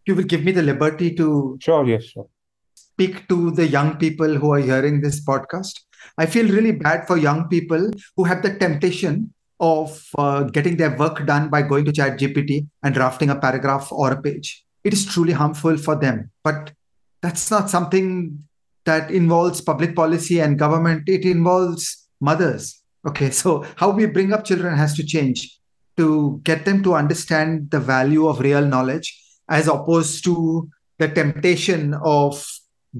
You 0.06 0.16
will 0.16 0.24
give 0.24 0.44
me 0.44 0.52
the 0.52 0.62
liberty 0.62 1.16
to 1.16 1.58
Sure, 1.62 1.86
yes, 1.86 2.04
sure. 2.04 2.28
speak 2.76 3.28
to 3.30 3.52
the 3.52 3.68
young 3.68 3.98
people 3.98 4.36
who 4.36 4.54
are 4.54 4.60
hearing 4.60 5.02
this 5.02 5.24
podcast. 5.26 5.80
I 6.18 6.26
feel 6.26 6.48
really 6.48 6.74
bad 6.74 7.08
for 7.08 7.18
young 7.18 7.48
people 7.48 7.92
who 8.18 8.24
have 8.26 8.44
the 8.44 8.58
temptation 8.58 9.34
of 9.60 10.04
uh, 10.18 10.44
getting 10.44 10.76
their 10.76 10.96
work 10.98 11.26
done 11.26 11.50
by 11.50 11.62
going 11.62 11.86
to 11.86 11.92
ChatGPT 11.92 12.68
and 12.84 12.94
drafting 12.94 13.30
a 13.30 13.40
paragraph 13.40 13.92
or 13.92 14.12
a 14.12 14.22
page. 14.22 14.66
It 14.84 14.92
is 14.92 15.06
truly 15.06 15.32
harmful 15.32 15.78
for 15.78 15.96
them. 15.96 16.30
But 16.44 16.74
that's 17.22 17.50
not 17.50 17.70
something 17.70 18.44
that 18.84 19.10
involves 19.10 19.62
public 19.62 19.96
policy 19.96 20.42
and 20.42 20.60
government. 20.60 21.08
It 21.08 21.24
involves 21.24 22.10
mothers. 22.20 22.82
Okay, 23.08 23.32
so 23.32 23.66
how 23.78 23.92
we 23.92 24.06
bring 24.06 24.34
up 24.34 24.44
children 24.44 24.76
has 24.76 24.94
to 24.96 25.06
change 25.06 25.58
to 25.98 26.42
get 26.44 26.66
them 26.66 26.84
to 26.84 26.96
understand 26.96 27.70
the 27.72 27.80
value 27.80 28.28
of 28.28 28.40
real 28.40 28.66
knowledge 28.66 29.20
as 29.50 29.68
opposed 29.68 30.24
to 30.24 30.70
the 31.00 31.08
temptation 31.08 31.96
of 32.04 32.46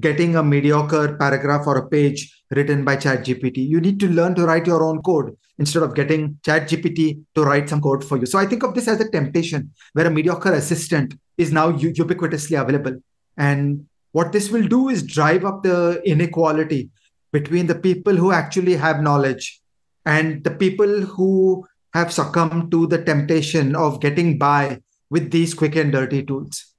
getting 0.00 0.36
a 0.36 0.42
mediocre 0.42 1.16
paragraph 1.16 1.66
or 1.66 1.78
a 1.78 1.88
page 1.88 2.42
written 2.50 2.84
by 2.84 2.96
ChatGPT. 2.96 3.66
You 3.68 3.80
need 3.80 4.00
to 4.00 4.08
learn 4.08 4.34
to 4.34 4.44
write 4.44 4.66
your 4.66 4.82
own 4.82 5.02
code 5.02 5.36
instead 5.58 5.82
of 5.82 5.94
getting 5.94 6.38
ChatGPT 6.42 7.22
to 7.34 7.44
write 7.44 7.68
some 7.68 7.80
code 7.80 8.04
for 8.04 8.18
you. 8.18 8.26
So 8.26 8.38
I 8.38 8.46
think 8.46 8.62
of 8.62 8.74
this 8.74 8.88
as 8.88 9.00
a 9.00 9.10
temptation 9.10 9.72
where 9.92 10.06
a 10.06 10.10
mediocre 10.10 10.52
assistant 10.52 11.14
is 11.38 11.52
now 11.52 11.72
ubiquitously 11.72 12.60
available. 12.60 12.96
And 13.36 13.86
what 14.12 14.32
this 14.32 14.50
will 14.50 14.66
do 14.66 14.88
is 14.88 15.02
drive 15.02 15.44
up 15.44 15.62
the 15.62 16.02
inequality 16.04 16.90
between 17.32 17.66
the 17.66 17.74
people 17.74 18.14
who 18.14 18.32
actually 18.32 18.76
have 18.76 19.00
knowledge 19.00 19.60
and 20.06 20.44
the 20.44 20.50
people 20.50 21.00
who 21.00 21.66
have 21.94 22.12
succumbed 22.12 22.70
to 22.72 22.86
the 22.88 23.02
temptation 23.02 23.74
of 23.76 24.00
getting 24.00 24.36
by 24.36 24.80
with 25.10 25.30
these 25.30 25.54
quick 25.54 25.76
and 25.76 25.92
dirty 25.92 26.24
tools. 26.24 26.74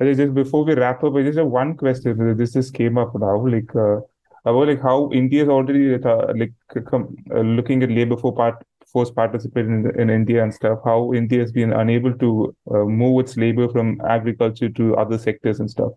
just 0.00 0.34
before 0.34 0.64
we 0.64 0.74
wrap 0.74 1.02
up, 1.04 1.14
I 1.14 1.22
just 1.22 1.38
have 1.38 1.46
one 1.46 1.76
question. 1.76 2.36
This 2.36 2.52
just 2.52 2.74
came 2.74 2.98
up 2.98 3.14
now, 3.14 3.46
like 3.46 3.74
uh, 3.74 4.00
about 4.44 4.68
like 4.68 4.82
how 4.82 5.10
India 5.12 5.44
is 5.44 5.48
already 5.48 5.94
uh, 5.94 6.32
like 6.34 6.52
uh, 6.76 7.40
looking 7.40 7.82
at 7.82 7.90
labor 7.90 8.16
for 8.16 8.34
part 8.34 8.64
force 8.92 9.10
participation 9.10 9.86
in, 9.86 10.00
in 10.00 10.10
India 10.10 10.42
and 10.42 10.52
stuff. 10.52 10.80
How 10.84 11.12
India 11.14 11.40
has 11.40 11.52
been 11.52 11.72
unable 11.72 12.14
to 12.14 12.56
uh, 12.70 12.84
move 12.84 13.20
its 13.20 13.36
labor 13.36 13.68
from 13.68 14.00
agriculture 14.00 14.68
to 14.70 14.96
other 14.96 15.18
sectors 15.18 15.60
and 15.60 15.70
stuff. 15.70 15.92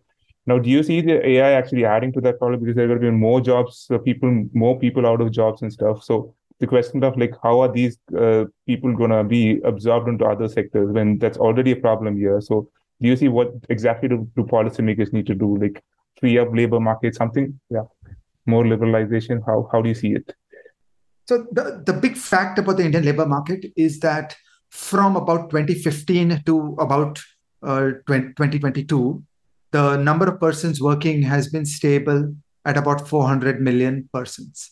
Now, 0.48 0.58
do 0.58 0.70
you 0.70 0.82
see 0.82 1.02
the 1.02 1.26
AI 1.28 1.52
actually 1.52 1.86
adding 1.86 2.12
to 2.14 2.22
that 2.22 2.40
problem 2.40 2.60
because 2.60 2.76
there 2.76 2.88
to 2.88 2.96
be 2.96 3.12
more 3.12 3.42
jobs, 3.42 3.88
uh, 3.92 4.00
people, 4.00 4.46
more 4.54 4.78
people 4.80 5.06
out 5.06 5.22
of 5.22 5.32
jobs 5.32 5.62
and 5.62 5.72
stuff? 5.72 6.04
So 6.04 6.34
the 6.60 6.68
question 6.68 7.04
of 7.04 7.18
like 7.18 7.34
how 7.44 7.60
are 7.62 7.72
these 7.72 7.98
uh, 8.18 8.46
people 8.66 8.96
going 8.96 9.12
to 9.12 9.24
be 9.24 9.60
absorbed 9.64 10.08
into 10.08 10.26
other 10.26 10.48
sectors 10.48 10.92
when 10.92 11.20
that's 11.20 11.38
already 11.38 11.72
a 11.72 11.76
problem 11.76 12.18
here? 12.18 12.42
So 12.42 12.70
do 13.02 13.08
you 13.08 13.16
see 13.16 13.28
what 13.28 13.52
exactly 13.70 14.10
do, 14.10 14.28
do 14.36 14.44
policymakers 14.44 15.14
need 15.14 15.28
to 15.28 15.36
do, 15.36 15.58
like 15.58 15.84
free 16.20 16.38
up 16.38 16.50
labor 16.54 16.80
market, 16.80 17.16
something? 17.16 17.60
Yeah, 17.70 17.84
more 18.46 18.64
liberalization. 18.64 19.44
How 19.46 19.70
how 19.72 19.82
do 19.82 19.90
you 19.90 19.96
see 19.96 20.14
it? 20.14 20.34
So 21.28 21.48
the, 21.52 21.82
the 21.86 21.94
big 21.94 22.18
fact 22.18 22.60
about 22.60 22.78
the 22.78 22.84
Indian 22.86 23.06
labor 23.06 23.26
market 23.26 23.66
is 23.76 24.00
that 24.00 24.36
from 24.70 25.16
about 25.16 25.50
2015 25.50 26.44
to 26.46 26.76
about 26.80 27.22
uh, 27.64 27.92
20, 28.08 28.30
2022, 28.30 29.24
the 29.72 29.98
number 29.98 30.28
of 30.28 30.40
persons 30.40 30.82
working 30.82 31.22
has 31.24 31.50
been 31.50 31.66
stable 31.66 32.36
at 32.66 32.78
about 32.78 33.08
400 33.08 33.62
million 33.62 34.10
persons. 34.14 34.72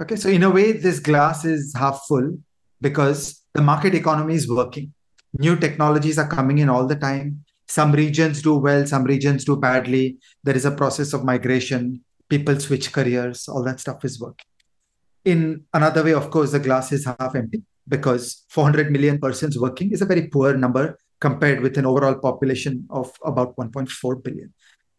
Okay, 0.00 0.16
so 0.16 0.28
in 0.28 0.42
a 0.42 0.50
way, 0.50 0.72
this 0.72 1.00
glass 1.00 1.44
is 1.44 1.74
half 1.76 2.02
full 2.08 2.38
because 2.80 3.42
the 3.54 3.62
market 3.62 3.94
economy 3.94 4.34
is 4.34 4.48
working. 4.48 4.92
New 5.38 5.56
technologies 5.56 6.18
are 6.18 6.28
coming 6.28 6.58
in 6.58 6.68
all 6.68 6.86
the 6.86 6.96
time. 6.96 7.44
Some 7.66 7.92
regions 7.92 8.40
do 8.40 8.56
well, 8.56 8.86
some 8.86 9.04
regions 9.04 9.44
do 9.44 9.56
badly. 9.56 10.18
There 10.42 10.56
is 10.56 10.64
a 10.64 10.70
process 10.70 11.12
of 11.12 11.24
migration. 11.24 12.02
People 12.28 12.58
switch 12.58 12.92
careers, 12.92 13.48
all 13.48 13.62
that 13.64 13.80
stuff 13.80 14.04
is 14.04 14.20
working. 14.20 14.46
In 15.24 15.64
another 15.74 16.02
way, 16.02 16.14
of 16.14 16.30
course, 16.30 16.52
the 16.52 16.60
glass 16.60 16.92
is 16.92 17.04
half 17.04 17.34
empty 17.34 17.62
because 17.86 18.44
400 18.48 18.90
million 18.90 19.18
persons 19.18 19.58
working 19.58 19.92
is 19.92 20.00
a 20.00 20.06
very 20.06 20.28
poor 20.28 20.56
number 20.56 20.96
compared 21.20 21.60
with 21.60 21.76
an 21.76 21.86
overall 21.86 22.14
population 22.14 22.86
of 22.90 23.10
about 23.24 23.56
1.4 23.56 24.22
billion. 24.22 24.52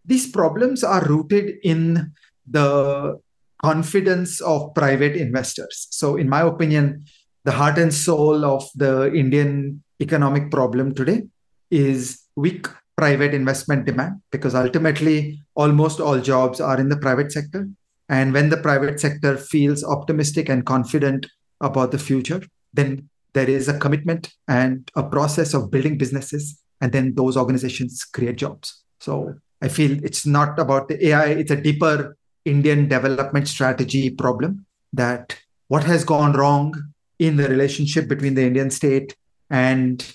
These 0.05 0.32
problems 0.32 0.84
are 0.84 1.03
rooted 1.05 1.55
in 1.63 2.13
the 2.49 3.19
confidence 3.62 4.41
of 4.41 4.73
private 4.73 5.15
investors. 5.15 5.88
So, 5.91 6.15
in 6.17 6.29
my 6.29 6.41
opinion, 6.41 7.05
the 7.43 7.51
heart 7.51 7.77
and 7.77 7.93
soul 7.93 8.45
of 8.45 8.69
the 8.75 9.13
Indian 9.13 9.84
economic 10.01 10.49
problem 10.51 10.93
today 10.93 11.23
is 11.69 12.23
weak 12.36 12.67
private 12.97 13.34
investment 13.34 13.86
demand 13.86 14.21
because 14.32 14.55
ultimately 14.55 15.39
almost 15.55 15.99
all 15.99 16.19
jobs 16.19 16.60
are 16.60 16.79
in 16.79 16.89
the 16.89 16.97
private 16.97 17.32
sector. 17.32 17.69
And 18.10 18.34
when 18.34 18.49
the 18.49 18.58
private 18.58 18.99
sector 18.99 19.38
feels 19.38 19.84
optimistic 19.84 20.49
and 20.49 20.65
confident 20.65 21.27
about 21.62 21.91
the 21.91 21.99
future, 21.99 22.41
then 22.73 23.10
there 23.39 23.49
is 23.58 23.67
a 23.67 23.78
commitment 23.84 24.32
and 24.47 24.91
a 24.95 25.04
process 25.15 25.54
of 25.54 25.69
building 25.71 25.97
businesses 25.97 26.62
and 26.82 26.91
then 26.91 27.13
those 27.15 27.38
organizations 27.43 28.04
create 28.15 28.38
jobs. 28.45 28.84
So 28.99 29.13
i 29.62 29.67
feel 29.67 30.04
it's 30.04 30.25
not 30.25 30.60
about 30.60 30.88
the 30.88 30.97
ai 31.08 31.25
it's 31.41 31.52
a 31.52 31.62
deeper 31.67 32.17
indian 32.45 32.88
development 32.88 33.47
strategy 33.47 34.10
problem 34.10 34.65
that 34.93 35.38
what 35.67 35.84
has 35.84 36.04
gone 36.04 36.34
wrong 36.34 36.73
in 37.19 37.36
the 37.36 37.47
relationship 37.49 38.08
between 38.08 38.36
the 38.36 38.45
indian 38.49 38.69
state 38.69 39.15
and 39.49 40.13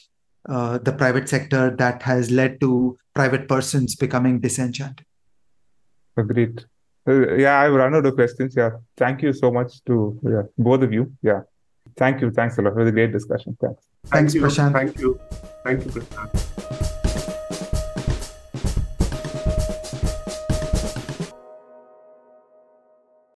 uh, 0.48 0.78
the 0.78 0.92
private 0.92 1.28
sector 1.28 1.74
that 1.76 2.02
has 2.02 2.30
led 2.30 2.60
to 2.60 2.98
private 3.14 3.48
persons 3.48 3.96
becoming 3.96 4.38
disenchanted. 4.40 5.06
Agreed. 6.16 6.64
Uh, 7.08 7.34
yeah 7.34 7.60
i've 7.60 7.72
run 7.72 7.94
out 7.94 8.06
of 8.06 8.14
questions 8.14 8.54
yeah. 8.56 8.70
Thank 8.96 9.22
you 9.22 9.32
so 9.32 9.50
much 9.50 9.84
to 9.84 10.18
yeah, 10.22 10.42
both 10.56 10.82
of 10.82 10.92
you 10.92 11.12
yeah 11.22 11.42
Thank 11.96 12.20
you. 12.20 12.30
Thanks 12.30 12.58
a 12.58 12.62
lot. 12.62 12.70
It 12.70 12.76
was 12.76 12.88
a 12.88 12.92
great 12.92 13.12
discussion. 13.12 13.56
Thanks. 13.60 13.82
Thanks, 14.06 14.32
Thank. 14.32 14.44
Prashanth. 14.44 14.72
Thank 14.72 14.98
you. 14.98 15.20
Thank 15.64 15.84
you, 15.84 15.90
Prashanth. 15.90 16.90